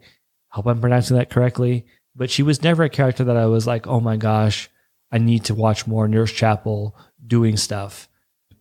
Hope 0.51 0.67
I'm 0.67 0.81
pronouncing 0.81 1.17
that 1.17 1.31
correctly. 1.31 1.87
But 2.15 2.31
she 2.31 2.45
was 2.45 2.63
never 2.63 2.85
a 2.85 2.89
character 2.89 3.25
that 3.25 3.37
I 3.37 3.47
was 3.47 3.67
like, 3.67 3.89
oh 3.89 4.01
my 4.01 4.17
gosh, 4.17 4.71
I 5.11 5.19
need 5.19 5.45
to 5.47 5.55
watch 5.55 5.87
more 5.87 6.07
Nurse 6.07 6.33
Chapel 6.33 6.97
doing 7.27 7.57
stuff. 7.57 8.09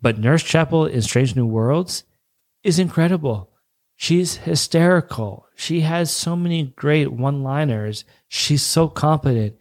But 0.02 0.20
Nurse 0.20 0.44
Chapel 0.44 0.88
in 0.88 1.02
Strange 1.04 1.36
New 1.36 1.46
Worlds 1.46 2.04
is 2.64 2.80
incredible. 2.80 3.52
She's 4.00 4.38
hysterical. 4.38 5.48
She 5.56 5.82
has 5.82 6.12
so 6.12 6.36
many 6.36 6.72
great 6.76 7.12
one 7.12 7.42
liners. 7.42 8.06
She's 8.28 8.62
so 8.62 8.88
competent. 8.88 9.56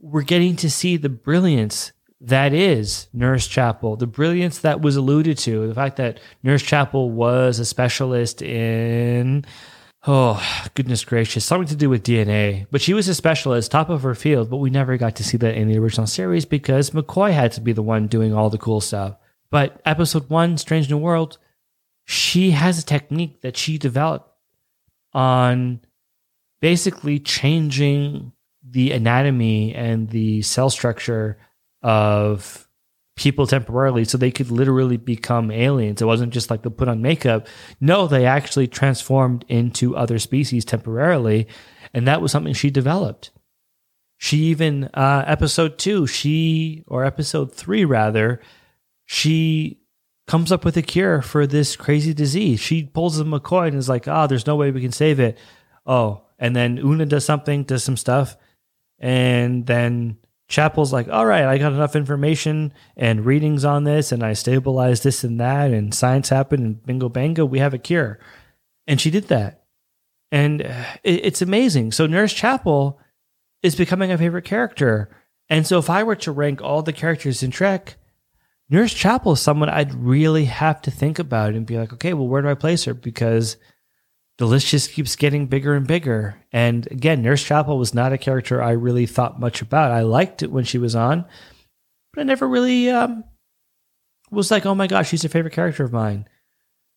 We're 0.00 0.22
getting 0.22 0.54
to 0.56 0.70
see 0.70 0.96
the 0.96 1.08
brilliance 1.08 1.90
that 2.20 2.52
is 2.52 3.08
Nurse 3.12 3.48
Chapel, 3.48 3.96
the 3.96 4.06
brilliance 4.06 4.58
that 4.58 4.80
was 4.80 4.94
alluded 4.94 5.38
to, 5.38 5.66
the 5.66 5.74
fact 5.74 5.96
that 5.96 6.20
Nurse 6.44 6.62
Chapel 6.62 7.10
was 7.10 7.58
a 7.58 7.64
specialist 7.64 8.42
in, 8.42 9.44
oh, 10.06 10.40
goodness 10.74 11.04
gracious, 11.04 11.44
something 11.44 11.68
to 11.68 11.76
do 11.76 11.90
with 11.90 12.04
DNA. 12.04 12.66
But 12.70 12.80
she 12.80 12.94
was 12.94 13.08
a 13.08 13.14
specialist, 13.14 13.72
top 13.72 13.90
of 13.90 14.02
her 14.02 14.14
field, 14.14 14.50
but 14.50 14.58
we 14.58 14.70
never 14.70 14.96
got 14.96 15.16
to 15.16 15.24
see 15.24 15.36
that 15.36 15.56
in 15.56 15.68
the 15.68 15.78
original 15.78 16.06
series 16.06 16.44
because 16.44 16.90
McCoy 16.90 17.32
had 17.32 17.52
to 17.52 17.60
be 17.60 17.72
the 17.72 17.82
one 17.82 18.06
doing 18.06 18.32
all 18.32 18.50
the 18.50 18.58
cool 18.58 18.80
stuff. 18.80 19.16
But 19.50 19.80
episode 19.84 20.30
one, 20.30 20.58
Strange 20.58 20.88
New 20.88 20.98
World, 20.98 21.38
she 22.08 22.52
has 22.52 22.78
a 22.78 22.86
technique 22.86 23.42
that 23.42 23.54
she 23.54 23.76
developed 23.76 24.30
on 25.12 25.78
basically 26.58 27.20
changing 27.20 28.32
the 28.66 28.92
anatomy 28.92 29.74
and 29.74 30.08
the 30.08 30.40
cell 30.40 30.70
structure 30.70 31.36
of 31.82 32.66
people 33.14 33.46
temporarily 33.46 34.06
so 34.06 34.16
they 34.16 34.30
could 34.30 34.50
literally 34.50 34.96
become 34.96 35.50
aliens. 35.50 36.00
It 36.00 36.06
wasn't 36.06 36.32
just 36.32 36.48
like 36.48 36.62
they 36.62 36.70
put 36.70 36.88
on 36.88 37.02
makeup. 37.02 37.46
No, 37.78 38.06
they 38.06 38.24
actually 38.24 38.68
transformed 38.68 39.44
into 39.46 39.94
other 39.94 40.18
species 40.18 40.64
temporarily. 40.64 41.46
And 41.92 42.08
that 42.08 42.22
was 42.22 42.32
something 42.32 42.54
she 42.54 42.70
developed. 42.70 43.32
She 44.16 44.44
even, 44.44 44.84
uh, 44.94 45.24
episode 45.26 45.76
two, 45.76 46.06
she, 46.06 46.84
or 46.86 47.04
episode 47.04 47.52
three 47.52 47.84
rather, 47.84 48.40
she 49.04 49.82
comes 50.28 50.52
up 50.52 50.64
with 50.64 50.76
a 50.76 50.82
cure 50.82 51.22
for 51.22 51.46
this 51.46 51.74
crazy 51.74 52.14
disease. 52.14 52.60
She 52.60 52.84
pulls 52.84 53.18
a 53.18 53.24
McCoy 53.24 53.68
and 53.68 53.76
is 53.76 53.88
like, 53.88 54.06
oh, 54.06 54.26
there's 54.26 54.46
no 54.46 54.56
way 54.56 54.70
we 54.70 54.82
can 54.82 54.92
save 54.92 55.18
it. 55.18 55.38
Oh, 55.86 56.22
and 56.38 56.54
then 56.54 56.78
Una 56.78 57.06
does 57.06 57.24
something, 57.24 57.64
does 57.64 57.82
some 57.82 57.96
stuff. 57.96 58.36
And 58.98 59.66
then 59.66 60.18
Chapel's 60.48 60.92
like, 60.92 61.08
all 61.08 61.26
right, 61.26 61.44
I 61.44 61.58
got 61.58 61.72
enough 61.72 61.96
information 61.96 62.72
and 62.96 63.26
readings 63.26 63.64
on 63.64 63.84
this, 63.84 64.12
and 64.12 64.22
I 64.22 64.32
stabilized 64.32 65.04
this 65.04 65.24
and 65.24 65.38
that, 65.40 65.72
and 65.72 65.94
science 65.94 66.30
happened, 66.30 66.64
and 66.64 66.86
bingo 66.86 67.08
bango, 67.08 67.44
we 67.44 67.58
have 67.58 67.74
a 67.74 67.78
cure. 67.78 68.18
And 68.86 69.00
she 69.00 69.10
did 69.10 69.28
that. 69.28 69.64
And 70.32 70.62
uh, 70.62 70.84
it's 71.04 71.42
amazing. 71.42 71.92
So 71.92 72.06
Nurse 72.06 72.32
Chapel 72.32 72.98
is 73.62 73.74
becoming 73.76 74.10
a 74.10 74.18
favorite 74.18 74.44
character. 74.44 75.10
And 75.50 75.66
so 75.66 75.78
if 75.78 75.90
I 75.90 76.02
were 76.02 76.16
to 76.16 76.32
rank 76.32 76.62
all 76.62 76.82
the 76.82 76.92
characters 76.92 77.42
in 77.42 77.50
Trek, 77.50 77.97
Nurse 78.70 78.92
Chapel 78.92 79.32
is 79.32 79.40
someone 79.40 79.70
I'd 79.70 79.94
really 79.94 80.44
have 80.44 80.82
to 80.82 80.90
think 80.90 81.18
about 81.18 81.54
and 81.54 81.66
be 81.66 81.78
like, 81.78 81.92
okay, 81.94 82.12
well, 82.12 82.28
where 82.28 82.42
do 82.42 82.48
I 82.48 82.54
place 82.54 82.84
her? 82.84 82.94
Because 82.94 83.56
the 84.36 84.46
list 84.46 84.68
just 84.68 84.92
keeps 84.92 85.16
getting 85.16 85.46
bigger 85.46 85.74
and 85.74 85.86
bigger. 85.86 86.36
And 86.52 86.86
again, 86.90 87.22
Nurse 87.22 87.42
Chapel 87.42 87.78
was 87.78 87.94
not 87.94 88.12
a 88.12 88.18
character 88.18 88.62
I 88.62 88.72
really 88.72 89.06
thought 89.06 89.40
much 89.40 89.62
about. 89.62 89.90
I 89.90 90.02
liked 90.02 90.42
it 90.42 90.52
when 90.52 90.64
she 90.64 90.78
was 90.78 90.94
on, 90.94 91.24
but 92.12 92.20
I 92.20 92.24
never 92.24 92.46
really 92.46 92.90
um, 92.90 93.24
was 94.30 94.50
like, 94.50 94.66
oh 94.66 94.74
my 94.74 94.86
gosh, 94.86 95.08
she's 95.08 95.24
a 95.24 95.28
favorite 95.28 95.54
character 95.54 95.84
of 95.84 95.92
mine. 95.92 96.28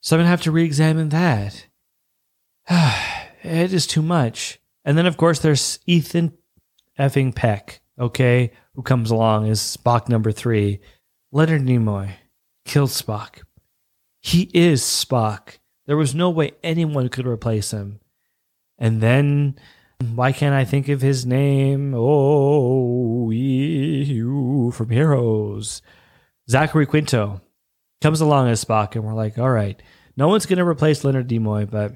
So 0.01 0.15
I'm 0.15 0.19
going 0.19 0.25
to 0.25 0.29
have 0.31 0.41
to 0.43 0.51
re 0.51 0.63
examine 0.63 1.09
that. 1.09 1.65
it 2.69 3.73
is 3.73 3.87
too 3.87 4.01
much. 4.01 4.59
And 4.83 4.97
then, 4.97 5.05
of 5.05 5.17
course, 5.17 5.39
there's 5.39 5.79
Ethan 5.85 6.37
effing 6.99 7.33
Peck, 7.33 7.81
okay, 7.99 8.51
who 8.75 8.81
comes 8.81 9.11
along 9.11 9.47
as 9.49 9.59
Spock 9.59 10.09
number 10.09 10.31
three. 10.31 10.79
Leonard 11.33 11.61
Nimoy 11.61 12.15
killed 12.65 12.89
Spock. 12.89 13.43
He 14.19 14.49
is 14.53 14.81
Spock. 14.81 15.59
There 15.85 15.95
was 15.95 16.13
no 16.13 16.29
way 16.29 16.51
anyone 16.61 17.07
could 17.07 17.25
replace 17.25 17.71
him. 17.71 18.01
And 18.77 18.99
then, 18.99 19.55
why 20.13 20.33
can't 20.33 20.53
I 20.53 20.65
think 20.65 20.89
of 20.89 21.01
his 21.01 21.25
name? 21.25 21.93
Oh, 21.95 23.29
you 23.31 24.71
from 24.71 24.89
Heroes. 24.89 25.81
Zachary 26.49 26.85
Quinto 26.85 27.41
comes 28.01 28.19
along 28.19 28.49
as 28.49 28.63
Spock, 28.63 28.95
and 28.95 29.05
we're 29.05 29.13
like, 29.13 29.37
all 29.37 29.51
right, 29.51 29.81
no 30.17 30.27
one's 30.27 30.45
going 30.45 30.59
to 30.59 30.67
replace 30.67 31.05
Leonard 31.05 31.29
Nimoy, 31.29 31.69
but 31.69 31.95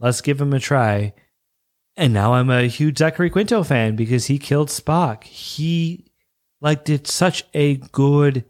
let's 0.00 0.22
give 0.22 0.40
him 0.40 0.52
a 0.52 0.58
try. 0.58 1.14
And 1.96 2.12
now 2.12 2.34
I'm 2.34 2.50
a 2.50 2.62
huge 2.64 2.98
Zachary 2.98 3.30
Quinto 3.30 3.62
fan 3.62 3.94
because 3.94 4.26
he 4.26 4.38
killed 4.38 4.68
Spock. 4.70 5.22
He 5.24 6.06
like 6.60 6.84
did 6.84 7.06
such 7.06 7.44
a 7.54 7.76
good 7.76 8.44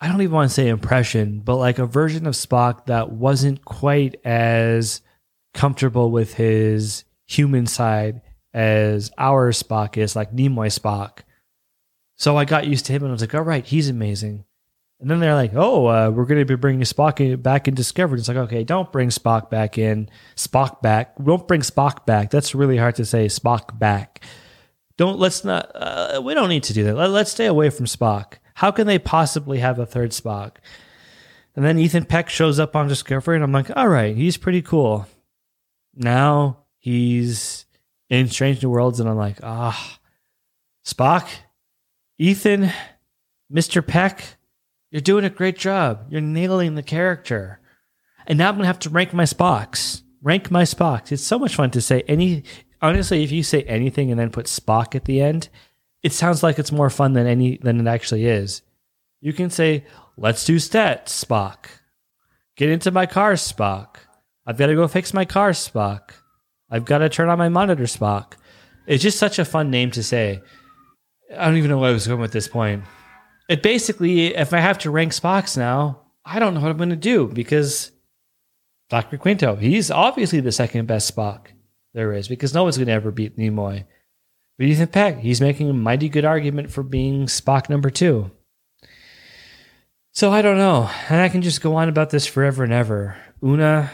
I 0.00 0.08
don't 0.08 0.20
even 0.20 0.34
want 0.34 0.50
to 0.50 0.54
say 0.54 0.68
impression, 0.68 1.40
but 1.40 1.56
like 1.56 1.78
a 1.78 1.86
version 1.86 2.26
of 2.26 2.34
Spock 2.34 2.86
that 2.86 3.12
wasn't 3.12 3.64
quite 3.64 4.20
as 4.24 5.00
comfortable 5.54 6.10
with 6.10 6.34
his 6.34 7.04
human 7.26 7.66
side 7.66 8.20
as 8.52 9.10
our 9.16 9.52
Spock 9.52 9.96
is, 9.96 10.14
like 10.14 10.34
Nimoy 10.34 10.68
Spock. 10.68 11.20
So 12.16 12.36
I 12.36 12.44
got 12.44 12.66
used 12.66 12.86
to 12.86 12.92
him 12.92 13.02
and 13.02 13.10
I 13.10 13.12
was 13.12 13.20
like, 13.20 13.34
all 13.34 13.42
right, 13.42 13.64
he's 13.64 13.88
amazing. 13.88 14.44
And 15.00 15.10
then 15.10 15.20
they're 15.20 15.34
like, 15.34 15.52
oh, 15.54 15.86
uh, 15.86 16.10
we're 16.10 16.24
going 16.24 16.40
to 16.40 16.46
be 16.46 16.56
bringing 16.56 16.80
Spock 16.82 17.42
back 17.42 17.68
in 17.68 17.74
Discovery. 17.74 18.18
It's 18.18 18.28
like, 18.28 18.38
okay, 18.38 18.64
don't 18.64 18.90
bring 18.90 19.10
Spock 19.10 19.50
back 19.50 19.76
in. 19.76 20.08
Spock 20.36 20.80
back. 20.80 21.14
Don't 21.22 21.46
bring 21.46 21.60
Spock 21.60 22.06
back. 22.06 22.30
That's 22.30 22.54
really 22.54 22.78
hard 22.78 22.94
to 22.96 23.04
say. 23.04 23.26
Spock 23.26 23.78
back. 23.78 24.24
Don't, 24.96 25.18
let's 25.18 25.44
not, 25.44 25.70
uh, 25.74 26.22
we 26.24 26.32
don't 26.32 26.48
need 26.48 26.62
to 26.64 26.72
do 26.72 26.84
that. 26.84 26.96
Let, 26.96 27.10
let's 27.10 27.30
stay 27.30 27.44
away 27.44 27.68
from 27.68 27.84
Spock. 27.84 28.38
How 28.56 28.70
can 28.70 28.86
they 28.86 28.98
possibly 28.98 29.58
have 29.58 29.78
a 29.78 29.84
third 29.84 30.12
Spock? 30.12 30.52
And 31.54 31.62
then 31.62 31.78
Ethan 31.78 32.06
Peck 32.06 32.30
shows 32.30 32.58
up 32.58 32.74
on 32.74 32.88
Discovery, 32.88 33.36
and 33.36 33.44
I'm 33.44 33.52
like, 33.52 33.70
all 33.76 33.88
right, 33.88 34.16
he's 34.16 34.38
pretty 34.38 34.62
cool. 34.62 35.06
Now 35.94 36.64
he's 36.78 37.66
in 38.08 38.28
Strange 38.28 38.62
New 38.62 38.70
Worlds, 38.70 38.98
and 38.98 39.10
I'm 39.10 39.16
like, 39.18 39.40
ah, 39.42 39.98
Spock, 40.86 41.28
Ethan, 42.16 42.70
Mr. 43.52 43.86
Peck, 43.86 44.24
you're 44.90 45.02
doing 45.02 45.26
a 45.26 45.30
great 45.30 45.58
job. 45.58 46.06
You're 46.08 46.22
nailing 46.22 46.76
the 46.76 46.82
character. 46.82 47.60
And 48.26 48.38
now 48.38 48.48
I'm 48.48 48.54
going 48.54 48.62
to 48.62 48.68
have 48.68 48.78
to 48.80 48.90
rank 48.90 49.12
my 49.12 49.24
Spocks. 49.24 50.00
Rank 50.22 50.50
my 50.50 50.62
Spocks. 50.62 51.12
It's 51.12 51.22
so 51.22 51.38
much 51.38 51.56
fun 51.56 51.70
to 51.72 51.82
say 51.82 52.04
any. 52.08 52.44
Honestly, 52.80 53.22
if 53.22 53.30
you 53.30 53.42
say 53.42 53.64
anything 53.64 54.10
and 54.10 54.18
then 54.18 54.30
put 54.30 54.46
Spock 54.46 54.94
at 54.94 55.04
the 55.04 55.20
end, 55.20 55.50
it 56.02 56.12
sounds 56.12 56.42
like 56.42 56.58
it's 56.58 56.72
more 56.72 56.90
fun 56.90 57.12
than 57.12 57.26
any 57.26 57.58
than 57.58 57.80
it 57.80 57.90
actually 57.90 58.26
is. 58.26 58.62
You 59.20 59.32
can 59.32 59.50
say, 59.50 59.84
"Let's 60.16 60.44
do 60.44 60.56
stats, 60.56 61.08
Spock." 61.08 61.66
Get 62.56 62.70
into 62.70 62.90
my 62.90 63.06
car, 63.06 63.34
Spock. 63.34 63.96
I've 64.46 64.56
got 64.56 64.66
to 64.66 64.74
go 64.74 64.88
fix 64.88 65.12
my 65.12 65.24
car, 65.24 65.50
Spock. 65.50 66.12
I've 66.70 66.84
got 66.84 66.98
to 66.98 67.08
turn 67.08 67.28
on 67.28 67.38
my 67.38 67.48
monitor, 67.48 67.84
Spock. 67.84 68.34
It's 68.86 69.02
just 69.02 69.18
such 69.18 69.38
a 69.38 69.44
fun 69.44 69.70
name 69.70 69.90
to 69.92 70.02
say. 70.02 70.40
I 71.36 71.46
don't 71.46 71.56
even 71.56 71.70
know 71.70 71.78
where 71.78 71.90
I 71.90 71.92
was 71.92 72.06
going 72.06 72.20
with 72.20 72.32
this 72.32 72.48
point. 72.48 72.84
It 73.48 73.62
basically, 73.62 74.34
if 74.34 74.52
I 74.52 74.60
have 74.60 74.78
to 74.78 74.90
rank 74.90 75.12
Spocks 75.12 75.56
now, 75.56 76.02
I 76.24 76.38
don't 76.38 76.54
know 76.54 76.60
what 76.60 76.70
I'm 76.70 76.76
going 76.76 76.90
to 76.90 76.96
do 76.96 77.28
because 77.28 77.92
Dr. 78.88 79.18
Quinto, 79.18 79.56
he's 79.56 79.90
obviously 79.90 80.40
the 80.40 80.52
second 80.52 80.86
best 80.86 81.14
Spock 81.14 81.48
there 81.94 82.12
is 82.12 82.28
because 82.28 82.54
no 82.54 82.64
one's 82.64 82.76
going 82.76 82.86
to 82.88 82.92
ever 82.92 83.10
beat 83.10 83.36
Nimoy. 83.36 83.84
But 84.58 84.66
Ethan 84.66 84.88
Peck, 84.88 85.18
he's 85.18 85.40
making 85.40 85.68
a 85.68 85.74
mighty 85.74 86.08
good 86.08 86.24
argument 86.24 86.70
for 86.70 86.82
being 86.82 87.26
Spock 87.26 87.68
number 87.68 87.90
two. 87.90 88.30
So 90.12 90.32
I 90.32 90.40
don't 90.40 90.56
know. 90.56 90.88
And 91.10 91.20
I 91.20 91.28
can 91.28 91.42
just 91.42 91.60
go 91.60 91.76
on 91.76 91.90
about 91.90 92.08
this 92.10 92.26
forever 92.26 92.64
and 92.64 92.72
ever. 92.72 93.18
Una, 93.44 93.90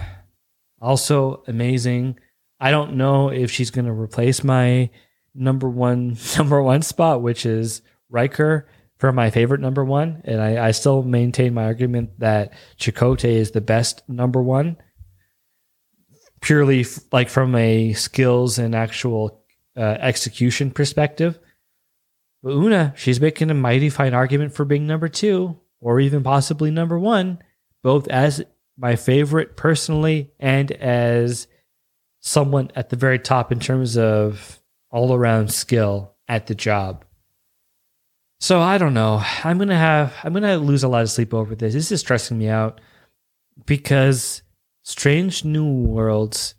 also 0.80 1.42
amazing. 1.48 2.18
I 2.60 2.70
don't 2.70 2.94
know 2.94 3.28
if 3.30 3.50
she's 3.50 3.72
going 3.72 3.86
to 3.86 3.92
replace 3.92 4.44
my 4.44 4.90
number 5.34 5.68
one 5.68 6.16
number 6.38 6.62
one 6.62 6.82
spot, 6.82 7.22
which 7.22 7.44
is 7.44 7.82
Riker 8.08 8.68
for 8.98 9.10
my 9.10 9.30
favorite 9.30 9.60
number 9.60 9.84
one. 9.84 10.22
And 10.24 10.40
I, 10.40 10.68
I 10.68 10.70
still 10.70 11.02
maintain 11.02 11.54
my 11.54 11.64
argument 11.64 12.20
that 12.20 12.52
Chakotay 12.78 13.34
is 13.34 13.50
the 13.50 13.60
best 13.60 14.08
number 14.08 14.40
one, 14.40 14.76
purely 16.40 16.82
f- 16.82 17.00
like 17.10 17.28
from 17.28 17.56
a 17.56 17.94
skills 17.94 18.58
and 18.58 18.76
actual 18.76 19.41
uh, 19.76 19.80
execution 20.00 20.70
perspective. 20.70 21.38
But 22.42 22.52
Una, 22.52 22.92
she's 22.96 23.20
making 23.20 23.50
a 23.50 23.54
mighty 23.54 23.88
fine 23.88 24.14
argument 24.14 24.54
for 24.54 24.64
being 24.64 24.86
number 24.86 25.08
two, 25.08 25.58
or 25.80 26.00
even 26.00 26.22
possibly 26.22 26.70
number 26.70 26.98
one, 26.98 27.38
both 27.82 28.08
as 28.08 28.42
my 28.76 28.96
favorite 28.96 29.56
personally 29.56 30.32
and 30.40 30.72
as 30.72 31.46
someone 32.20 32.70
at 32.74 32.90
the 32.90 32.96
very 32.96 33.18
top 33.18 33.52
in 33.52 33.60
terms 33.60 33.96
of 33.96 34.60
all 34.90 35.14
around 35.14 35.52
skill 35.52 36.14
at 36.28 36.46
the 36.46 36.54
job. 36.54 37.04
So 38.40 38.60
I 38.60 38.78
don't 38.78 38.94
know. 38.94 39.22
I'm 39.44 39.58
gonna 39.58 39.78
have 39.78 40.12
I'm 40.24 40.32
gonna 40.32 40.56
lose 40.56 40.82
a 40.82 40.88
lot 40.88 41.02
of 41.02 41.10
sleep 41.10 41.32
over 41.32 41.54
this. 41.54 41.74
This 41.74 41.92
is 41.92 42.00
stressing 42.00 42.38
me 42.38 42.48
out 42.48 42.80
because 43.66 44.42
Strange 44.82 45.44
New 45.44 45.72
Worlds 45.72 46.56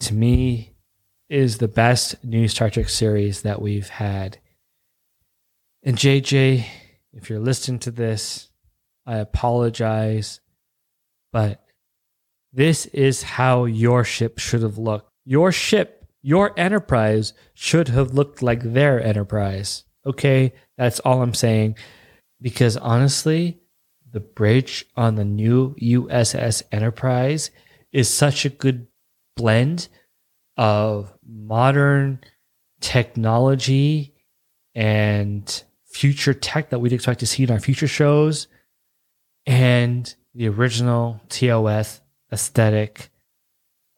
to 0.00 0.14
me 0.14 0.69
is 1.30 1.58
the 1.58 1.68
best 1.68 2.22
new 2.22 2.48
Star 2.48 2.68
Trek 2.68 2.90
series 2.90 3.42
that 3.42 3.62
we've 3.62 3.88
had. 3.88 4.38
And 5.82 5.96
JJ, 5.96 6.66
if 7.14 7.30
you're 7.30 7.40
listening 7.40 7.78
to 7.80 7.90
this, 7.90 8.50
I 9.06 9.16
apologize 9.16 10.40
but 11.32 11.64
this 12.52 12.86
is 12.86 13.22
how 13.22 13.64
your 13.64 14.04
ship 14.04 14.38
should 14.38 14.62
have 14.62 14.78
looked. 14.78 15.10
Your 15.24 15.52
ship, 15.52 16.06
your 16.22 16.52
enterprise 16.58 17.32
should 17.54 17.88
have 17.88 18.14
looked 18.14 18.42
like 18.42 18.62
their 18.62 19.02
enterprise. 19.02 19.84
Okay, 20.04 20.52
that's 20.76 21.00
all 21.00 21.22
I'm 21.22 21.34
saying. 21.34 21.76
Because 22.40 22.76
honestly, 22.76 23.60
the 24.10 24.20
bridge 24.20 24.86
on 24.96 25.14
the 25.14 25.24
new 25.24 25.74
USS 25.80 26.62
Enterprise 26.72 27.50
is 27.92 28.08
such 28.08 28.44
a 28.44 28.50
good 28.50 28.88
blend 29.36 29.88
of 30.60 31.10
modern 31.26 32.20
technology 32.82 34.14
and 34.74 35.64
future 35.86 36.34
tech 36.34 36.68
that 36.68 36.80
we'd 36.80 36.92
expect 36.92 37.20
to 37.20 37.26
see 37.26 37.44
in 37.44 37.50
our 37.50 37.58
future 37.58 37.88
shows 37.88 38.46
and 39.46 40.14
the 40.34 40.46
original 40.48 41.18
TOS 41.30 42.02
aesthetic. 42.30 43.08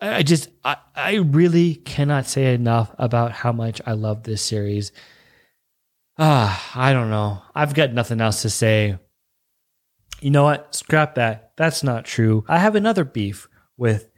I 0.00 0.22
just, 0.22 0.50
I, 0.64 0.76
I 0.94 1.14
really 1.16 1.74
cannot 1.74 2.26
say 2.26 2.54
enough 2.54 2.94
about 2.96 3.32
how 3.32 3.50
much 3.50 3.80
I 3.84 3.92
love 3.94 4.22
this 4.22 4.40
series. 4.40 4.92
Ah, 6.16 6.70
I 6.76 6.92
don't 6.92 7.10
know. 7.10 7.42
I've 7.56 7.74
got 7.74 7.92
nothing 7.92 8.20
else 8.20 8.42
to 8.42 8.50
say. 8.50 8.98
You 10.20 10.30
know 10.30 10.44
what? 10.44 10.76
Scrap 10.76 11.16
that. 11.16 11.54
That's 11.56 11.82
not 11.82 12.04
true. 12.04 12.44
I 12.46 12.58
have 12.58 12.76
another 12.76 13.04
beef 13.04 13.48
with 13.76 14.08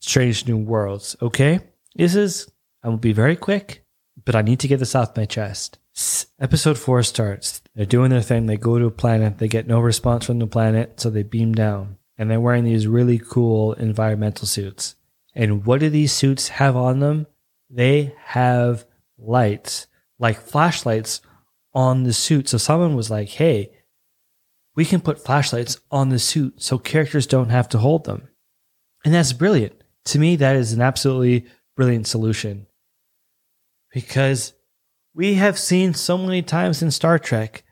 Strange 0.00 0.48
New 0.48 0.56
Worlds, 0.56 1.14
okay? 1.20 1.60
This 1.94 2.14
is, 2.14 2.50
I 2.82 2.88
will 2.88 2.96
be 2.96 3.12
very 3.12 3.36
quick, 3.36 3.84
but 4.24 4.34
I 4.34 4.42
need 4.42 4.60
to 4.60 4.68
get 4.68 4.78
this 4.78 4.94
off 4.94 5.16
my 5.16 5.24
chest. 5.24 5.78
Episode 6.38 6.78
four 6.78 7.02
starts. 7.02 7.62
They're 7.74 7.84
doing 7.84 8.10
their 8.10 8.22
thing. 8.22 8.46
They 8.46 8.56
go 8.56 8.78
to 8.78 8.86
a 8.86 8.90
planet. 8.90 9.38
They 9.38 9.48
get 9.48 9.66
no 9.66 9.80
response 9.80 10.24
from 10.24 10.38
the 10.38 10.46
planet, 10.46 11.00
so 11.00 11.10
they 11.10 11.22
beam 11.22 11.52
down. 11.52 11.98
And 12.16 12.30
they're 12.30 12.40
wearing 12.40 12.64
these 12.64 12.86
really 12.86 13.18
cool 13.18 13.72
environmental 13.74 14.46
suits. 14.46 14.94
And 15.34 15.64
what 15.64 15.80
do 15.80 15.90
these 15.90 16.12
suits 16.12 16.48
have 16.48 16.76
on 16.76 17.00
them? 17.00 17.26
They 17.68 18.14
have 18.24 18.84
lights, 19.18 19.86
like 20.18 20.40
flashlights 20.40 21.20
on 21.72 22.04
the 22.04 22.12
suit. 22.12 22.48
So 22.48 22.58
someone 22.58 22.94
was 22.96 23.10
like, 23.10 23.28
hey, 23.28 23.72
we 24.74 24.84
can 24.84 25.00
put 25.00 25.24
flashlights 25.24 25.78
on 25.90 26.08
the 26.08 26.18
suit 26.18 26.62
so 26.62 26.78
characters 26.78 27.26
don't 27.26 27.50
have 27.50 27.68
to 27.70 27.78
hold 27.78 28.04
them. 28.04 28.28
And 29.04 29.14
that's 29.14 29.32
brilliant. 29.32 29.82
To 30.06 30.18
me, 30.18 30.36
that 30.36 30.56
is 30.56 30.72
an 30.72 30.80
absolutely 30.80 31.46
brilliant 31.80 32.06
solution. 32.06 32.66
Because 33.90 34.52
we 35.14 35.36
have 35.36 35.58
seen 35.58 35.94
so 35.94 36.18
many 36.18 36.42
times 36.42 36.82
in 36.82 36.90
Star 36.90 37.18
Trek 37.18 37.64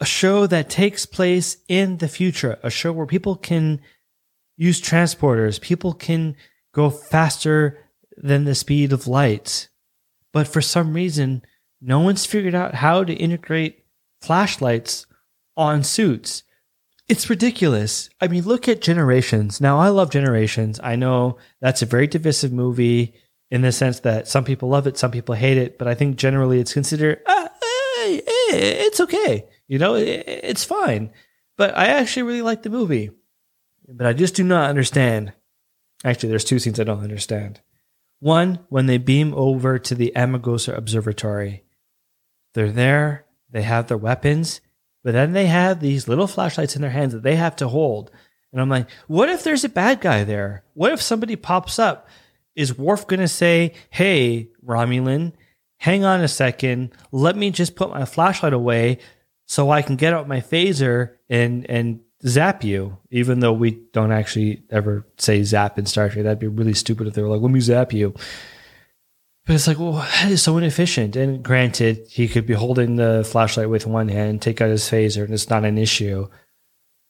a 0.00 0.06
show 0.06 0.46
that 0.46 0.70
takes 0.70 1.04
place 1.04 1.58
in 1.68 1.98
the 1.98 2.08
future, 2.08 2.58
a 2.62 2.70
show 2.70 2.92
where 2.92 3.04
people 3.04 3.36
can 3.36 3.82
use 4.56 4.80
transporters, 4.80 5.60
people 5.60 5.92
can 5.92 6.34
go 6.72 6.88
faster 6.88 7.78
than 8.16 8.46
the 8.46 8.54
speed 8.54 8.90
of 8.90 9.06
light. 9.06 9.68
But 10.32 10.48
for 10.48 10.62
some 10.62 10.94
reason, 10.94 11.42
no 11.78 12.00
one's 12.00 12.24
figured 12.24 12.54
out 12.54 12.76
how 12.76 13.04
to 13.04 13.12
integrate 13.12 13.84
flashlights 14.22 15.04
on 15.58 15.84
suits. 15.84 16.42
It's 17.06 17.28
ridiculous. 17.28 18.08
I 18.18 18.28
mean, 18.28 18.44
look 18.44 18.66
at 18.66 18.80
Generations. 18.80 19.60
Now, 19.60 19.78
I 19.78 19.90
love 19.90 20.10
Generations. 20.10 20.80
I 20.82 20.96
know 20.96 21.36
that's 21.60 21.82
a 21.82 21.86
very 21.86 22.06
divisive 22.06 22.50
movie 22.50 23.12
in 23.50 23.62
the 23.62 23.72
sense 23.72 24.00
that 24.00 24.28
some 24.28 24.44
people 24.44 24.68
love 24.68 24.86
it, 24.86 24.98
some 24.98 25.10
people 25.10 25.34
hate 25.34 25.58
it, 25.58 25.78
but 25.78 25.88
I 25.88 25.94
think 25.94 26.16
generally 26.16 26.60
it's 26.60 26.72
considered 26.72 27.20
uh, 27.26 27.48
eh, 28.02 28.20
it's 28.50 29.00
okay. 29.00 29.46
You 29.68 29.78
know, 29.78 29.94
it's 29.94 30.64
fine. 30.64 31.12
But 31.56 31.76
I 31.76 31.86
actually 31.86 32.24
really 32.24 32.42
like 32.42 32.62
the 32.62 32.70
movie. 32.70 33.10
But 33.88 34.06
I 34.06 34.12
just 34.12 34.34
do 34.34 34.44
not 34.44 34.68
understand. 34.68 35.32
Actually, 36.04 36.30
there's 36.30 36.44
two 36.44 36.58
scenes 36.58 36.78
I 36.78 36.84
don't 36.84 37.02
understand. 37.02 37.60
One, 38.18 38.60
when 38.68 38.86
they 38.86 38.98
beam 38.98 39.34
over 39.34 39.78
to 39.78 39.94
the 39.94 40.12
Amargosa 40.16 40.76
Observatory, 40.76 41.64
they're 42.54 42.72
there, 42.72 43.26
they 43.50 43.62
have 43.62 43.88
their 43.88 43.96
weapons, 43.96 44.60
but 45.04 45.12
then 45.12 45.32
they 45.32 45.46
have 45.46 45.80
these 45.80 46.08
little 46.08 46.26
flashlights 46.26 46.74
in 46.74 46.82
their 46.82 46.90
hands 46.90 47.12
that 47.12 47.22
they 47.22 47.36
have 47.36 47.56
to 47.56 47.68
hold. 47.68 48.10
And 48.52 48.60
I'm 48.60 48.68
like, 48.68 48.88
what 49.06 49.28
if 49.28 49.44
there's 49.44 49.64
a 49.64 49.68
bad 49.68 50.00
guy 50.00 50.24
there? 50.24 50.64
What 50.74 50.92
if 50.92 51.02
somebody 51.02 51.36
pops 51.36 51.78
up? 51.78 52.08
Is 52.56 52.76
Worf 52.76 53.06
going 53.06 53.20
to 53.20 53.28
say, 53.28 53.74
hey, 53.90 54.48
Romulan, 54.64 55.32
hang 55.78 56.04
on 56.04 56.22
a 56.22 56.28
second. 56.28 56.92
Let 57.12 57.36
me 57.36 57.50
just 57.50 57.76
put 57.76 57.90
my 57.90 58.04
flashlight 58.06 58.54
away 58.54 58.98
so 59.46 59.70
I 59.70 59.82
can 59.82 59.96
get 59.96 60.14
out 60.14 60.26
my 60.26 60.40
phaser 60.40 61.12
and, 61.28 61.68
and 61.70 62.00
zap 62.26 62.64
you, 62.64 62.96
even 63.10 63.40
though 63.40 63.52
we 63.52 63.72
don't 63.92 64.10
actually 64.10 64.62
ever 64.70 65.06
say 65.18 65.42
zap 65.42 65.78
in 65.78 65.86
Star 65.86 66.08
Trek. 66.08 66.24
That'd 66.24 66.38
be 66.38 66.48
really 66.48 66.74
stupid 66.74 67.06
if 67.06 67.14
they 67.14 67.22
were 67.22 67.28
like, 67.28 67.42
let 67.42 67.52
me 67.52 67.60
zap 67.60 67.92
you. 67.92 68.14
But 69.44 69.54
it's 69.54 69.68
like, 69.68 69.78
well, 69.78 69.92
that 69.92 70.30
is 70.30 70.42
so 70.42 70.58
inefficient. 70.58 71.14
And 71.14 71.42
granted, 71.44 72.06
he 72.10 72.26
could 72.26 72.46
be 72.46 72.54
holding 72.54 72.96
the 72.96 73.24
flashlight 73.30 73.70
with 73.70 73.86
one 73.86 74.08
hand, 74.08 74.42
take 74.42 74.60
out 74.60 74.70
his 74.70 74.90
phaser, 74.90 75.24
and 75.24 75.32
it's 75.32 75.50
not 75.50 75.64
an 75.64 75.78
issue. 75.78 76.26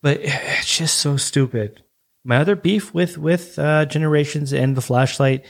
But 0.03 0.19
it's 0.23 0.77
just 0.77 0.99
so 0.99 1.17
stupid. 1.17 1.83
My 2.27 2.39
other 2.39 2.57
beef 2.57 2.93
with 2.93 3.17
with 3.17 3.59
uh, 3.59 3.87
Generations 3.87 4.53
and 4.53 4.77
the 4.77 4.81
flashlight, 4.81 5.45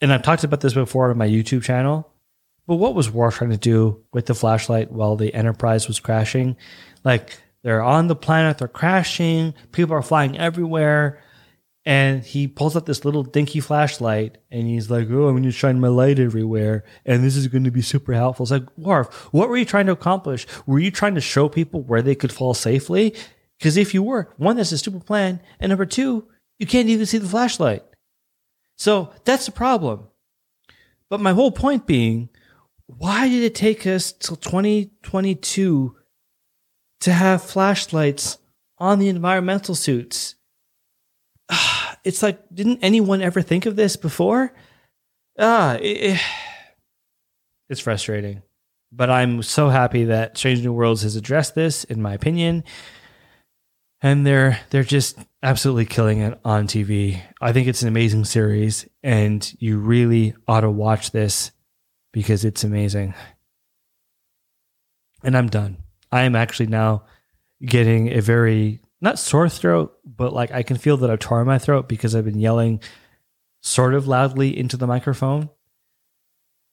and 0.00 0.12
I've 0.12 0.22
talked 0.22 0.44
about 0.44 0.60
this 0.60 0.74
before 0.74 1.10
on 1.10 1.18
my 1.18 1.28
YouTube 1.28 1.64
channel. 1.64 2.12
But 2.66 2.76
what 2.76 2.94
was 2.94 3.10
Worf 3.10 3.36
trying 3.36 3.50
to 3.50 3.56
do 3.56 4.04
with 4.12 4.26
the 4.26 4.34
flashlight 4.34 4.92
while 4.92 5.16
the 5.16 5.34
Enterprise 5.34 5.88
was 5.88 6.00
crashing? 6.00 6.56
Like 7.04 7.36
they're 7.62 7.82
on 7.82 8.06
the 8.06 8.16
planet, 8.16 8.58
they're 8.58 8.68
crashing, 8.68 9.54
people 9.72 9.94
are 9.94 10.02
flying 10.02 10.38
everywhere 10.38 11.22
and 11.86 12.24
he 12.24 12.48
pulls 12.48 12.76
out 12.76 12.84
this 12.84 13.04
little 13.04 13.22
dinky 13.22 13.60
flashlight 13.60 14.38
and 14.50 14.66
he's 14.66 14.90
like, 14.90 15.08
Oh, 15.08 15.28
I'm 15.28 15.34
going 15.34 15.44
to 15.44 15.52
shine 15.52 15.80
my 15.80 15.88
light 15.88 16.18
everywhere. 16.18 16.84
And 17.06 17.22
this 17.22 17.36
is 17.36 17.46
going 17.46 17.62
to 17.62 17.70
be 17.70 17.80
super 17.80 18.12
helpful. 18.12 18.42
It's 18.42 18.50
like, 18.50 18.66
Worf, 18.76 19.32
what 19.32 19.48
were 19.48 19.56
you 19.56 19.64
trying 19.64 19.86
to 19.86 19.92
accomplish? 19.92 20.48
Were 20.66 20.80
you 20.80 20.90
trying 20.90 21.14
to 21.14 21.20
show 21.20 21.48
people 21.48 21.82
where 21.82 22.02
they 22.02 22.16
could 22.16 22.32
fall 22.32 22.54
safely? 22.54 23.14
Because 23.58 23.76
if 23.76 23.94
you 23.94 24.02
were, 24.02 24.32
one, 24.36 24.56
that's 24.56 24.72
a 24.72 24.78
stupid 24.78 25.06
plan. 25.06 25.40
And 25.60 25.70
number 25.70 25.86
two, 25.86 26.28
you 26.58 26.66
can't 26.66 26.88
even 26.88 27.06
see 27.06 27.18
the 27.18 27.28
flashlight. 27.28 27.82
So 28.76 29.12
that's 29.24 29.46
the 29.46 29.52
problem. 29.52 30.08
But 31.08 31.20
my 31.20 31.32
whole 31.32 31.52
point 31.52 31.86
being, 31.86 32.28
why 32.86 33.28
did 33.28 33.42
it 33.42 33.54
take 33.54 33.86
us 33.86 34.12
till 34.12 34.36
2022 34.36 35.96
to 37.00 37.12
have 37.12 37.42
flashlights 37.42 38.38
on 38.78 38.98
the 38.98 39.08
environmental 39.08 39.74
suits? 39.74 40.34
it's 42.04 42.22
like, 42.22 42.40
didn't 42.52 42.80
anyone 42.82 43.22
ever 43.22 43.42
think 43.42 43.66
of 43.66 43.76
this 43.76 43.96
before? 43.96 44.52
Ah, 45.38 45.78
it, 45.80 46.20
it's 47.68 47.80
frustrating. 47.80 48.42
But 48.92 49.10
I'm 49.10 49.42
so 49.42 49.68
happy 49.68 50.04
that 50.04 50.38
Strange 50.38 50.62
New 50.62 50.72
Worlds 50.72 51.02
has 51.02 51.16
addressed 51.16 51.54
this, 51.54 51.84
in 51.84 52.00
my 52.00 52.14
opinion. 52.14 52.64
And 54.02 54.26
they're 54.26 54.60
they're 54.70 54.84
just 54.84 55.18
absolutely 55.42 55.86
killing 55.86 56.20
it 56.20 56.38
on 56.44 56.66
TV. 56.66 57.20
I 57.40 57.52
think 57.52 57.66
it's 57.66 57.82
an 57.82 57.88
amazing 57.88 58.24
series, 58.24 58.86
and 59.02 59.54
you 59.58 59.78
really 59.78 60.34
ought 60.46 60.60
to 60.60 60.70
watch 60.70 61.10
this 61.10 61.50
because 62.12 62.44
it's 62.44 62.62
amazing. 62.62 63.14
And 65.24 65.36
I'm 65.36 65.48
done. 65.48 65.78
I 66.12 66.22
am 66.22 66.36
actually 66.36 66.66
now 66.66 67.04
getting 67.64 68.12
a 68.12 68.20
very 68.20 68.80
not 69.00 69.18
sore 69.18 69.48
throat, 69.48 69.98
but 70.04 70.32
like 70.32 70.52
I 70.52 70.62
can 70.62 70.76
feel 70.76 70.96
that 70.98 71.10
I've 71.10 71.18
torn 71.18 71.46
my 71.46 71.58
throat 71.58 71.88
because 71.88 72.14
I've 72.14 72.24
been 72.24 72.38
yelling 72.38 72.80
sort 73.60 73.94
of 73.94 74.06
loudly 74.06 74.56
into 74.56 74.76
the 74.76 74.86
microphone. 74.86 75.50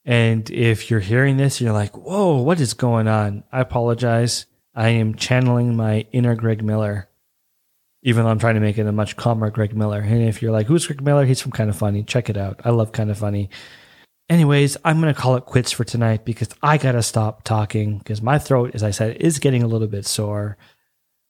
And 0.04 0.48
if 0.50 0.90
you're 0.90 1.00
hearing 1.00 1.36
this, 1.38 1.60
you're 1.60 1.72
like, 1.72 1.96
whoa, 1.96 2.36
what 2.42 2.60
is 2.60 2.74
going 2.74 3.08
on? 3.08 3.44
I 3.50 3.60
apologize. 3.60 4.46
I 4.74 4.90
am 4.90 5.14
channeling 5.14 5.76
my 5.76 6.06
inner 6.12 6.34
Greg 6.34 6.62
Miller, 6.62 7.08
even 8.04 8.22
though 8.22 8.30
I'm 8.30 8.38
trying 8.38 8.54
to 8.54 8.60
make 8.60 8.78
it 8.78 8.86
a 8.86 8.92
much 8.92 9.16
calmer 9.16 9.50
Greg 9.50 9.74
Miller. 9.74 10.00
And 10.00 10.22
if 10.28 10.42
you're 10.42 10.52
like, 10.52 10.66
who's 10.66 10.86
Greg 10.86 11.02
Miller? 11.02 11.24
He's 11.24 11.40
from 11.40 11.52
Kind 11.52 11.70
of 11.70 11.76
Funny. 11.76 12.02
Check 12.02 12.28
it 12.28 12.36
out. 12.36 12.60
I 12.62 12.70
love 12.70 12.92
Kind 12.92 13.10
of 13.10 13.18
Funny. 13.18 13.48
Anyways, 14.28 14.76
I'm 14.84 15.00
going 15.00 15.12
to 15.12 15.20
call 15.20 15.36
it 15.36 15.46
quits 15.46 15.72
for 15.72 15.84
tonight 15.84 16.24
because 16.24 16.50
I 16.62 16.76
got 16.76 16.92
to 16.92 17.02
stop 17.02 17.44
talking 17.44 17.98
because 17.98 18.20
my 18.20 18.38
throat, 18.38 18.72
as 18.74 18.82
I 18.82 18.90
said, 18.90 19.16
is 19.16 19.38
getting 19.38 19.62
a 19.62 19.66
little 19.66 19.88
bit 19.88 20.06
sore. 20.06 20.58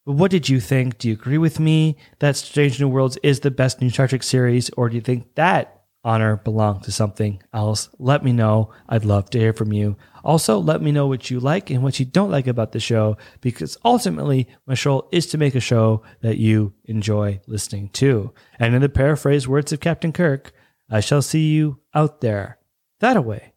But 0.05 0.15
what 0.15 0.33
did 0.33 0.49
you 0.49 0.61
think? 0.61 0.99
Do 0.99 1.09
you 1.09 1.15
agree 1.15 1.39
with 1.39 1.61
me 1.61 1.97
that 2.19 2.37
Strange 2.37 2.81
New 2.81 2.89
Worlds 2.89 3.19
is 3.23 3.41
the 3.41 3.53
best 3.53 3.81
new 3.81 3.89
Star 3.89 4.09
Trek 4.09 4.25
series, 4.25 4.69
or 4.71 4.89
do 4.89 4.97
you 4.97 5.01
think 5.01 5.35
that 5.37 5.84
honor 6.05 6.37
belong 6.37 6.81
to 6.83 6.93
something 6.93 7.43
else? 7.53 7.89
Let 7.99 8.23
me 8.23 8.33
know. 8.33 8.71
I'd 8.89 9.05
love 9.05 9.31
to 9.31 9.39
hear 9.39 9.53
from 9.53 9.73
you. 9.73 9.97
Also, 10.23 10.59
let 10.59 10.83
me 10.83 10.93
know 10.93 11.07
what 11.07 11.31
you 11.31 11.41
like 11.41 11.71
and 11.71 11.83
what 11.83 11.99
you 11.99 12.05
don't 12.05 12.31
like 12.31 12.47
about 12.47 12.73
the 12.73 12.81
show, 12.81 13.17
because 13.41 13.77
ultimately, 13.85 14.49
my 14.67 14.75
goal 14.75 15.09
is 15.13 15.27
to 15.29 15.39
make 15.39 15.55
a 15.55 15.61
show 15.61 16.03
that 16.21 16.39
you 16.39 16.75
enjoy 16.85 17.41
listening 17.47 17.89
to. 17.91 18.33
And 18.59 18.75
in 18.75 18.83
the 18.83 18.89
paraphrase 18.89 19.49
words 19.49 19.73
of 19.73 19.81
Captain 19.81 20.13
Kirk, 20.13 20.53
I 20.91 21.01
shall 21.01 21.23
see 21.23 21.53
you 21.53 21.81
out 21.95 22.21
there. 22.21 22.59
That 23.01 23.17
away. 23.17 23.54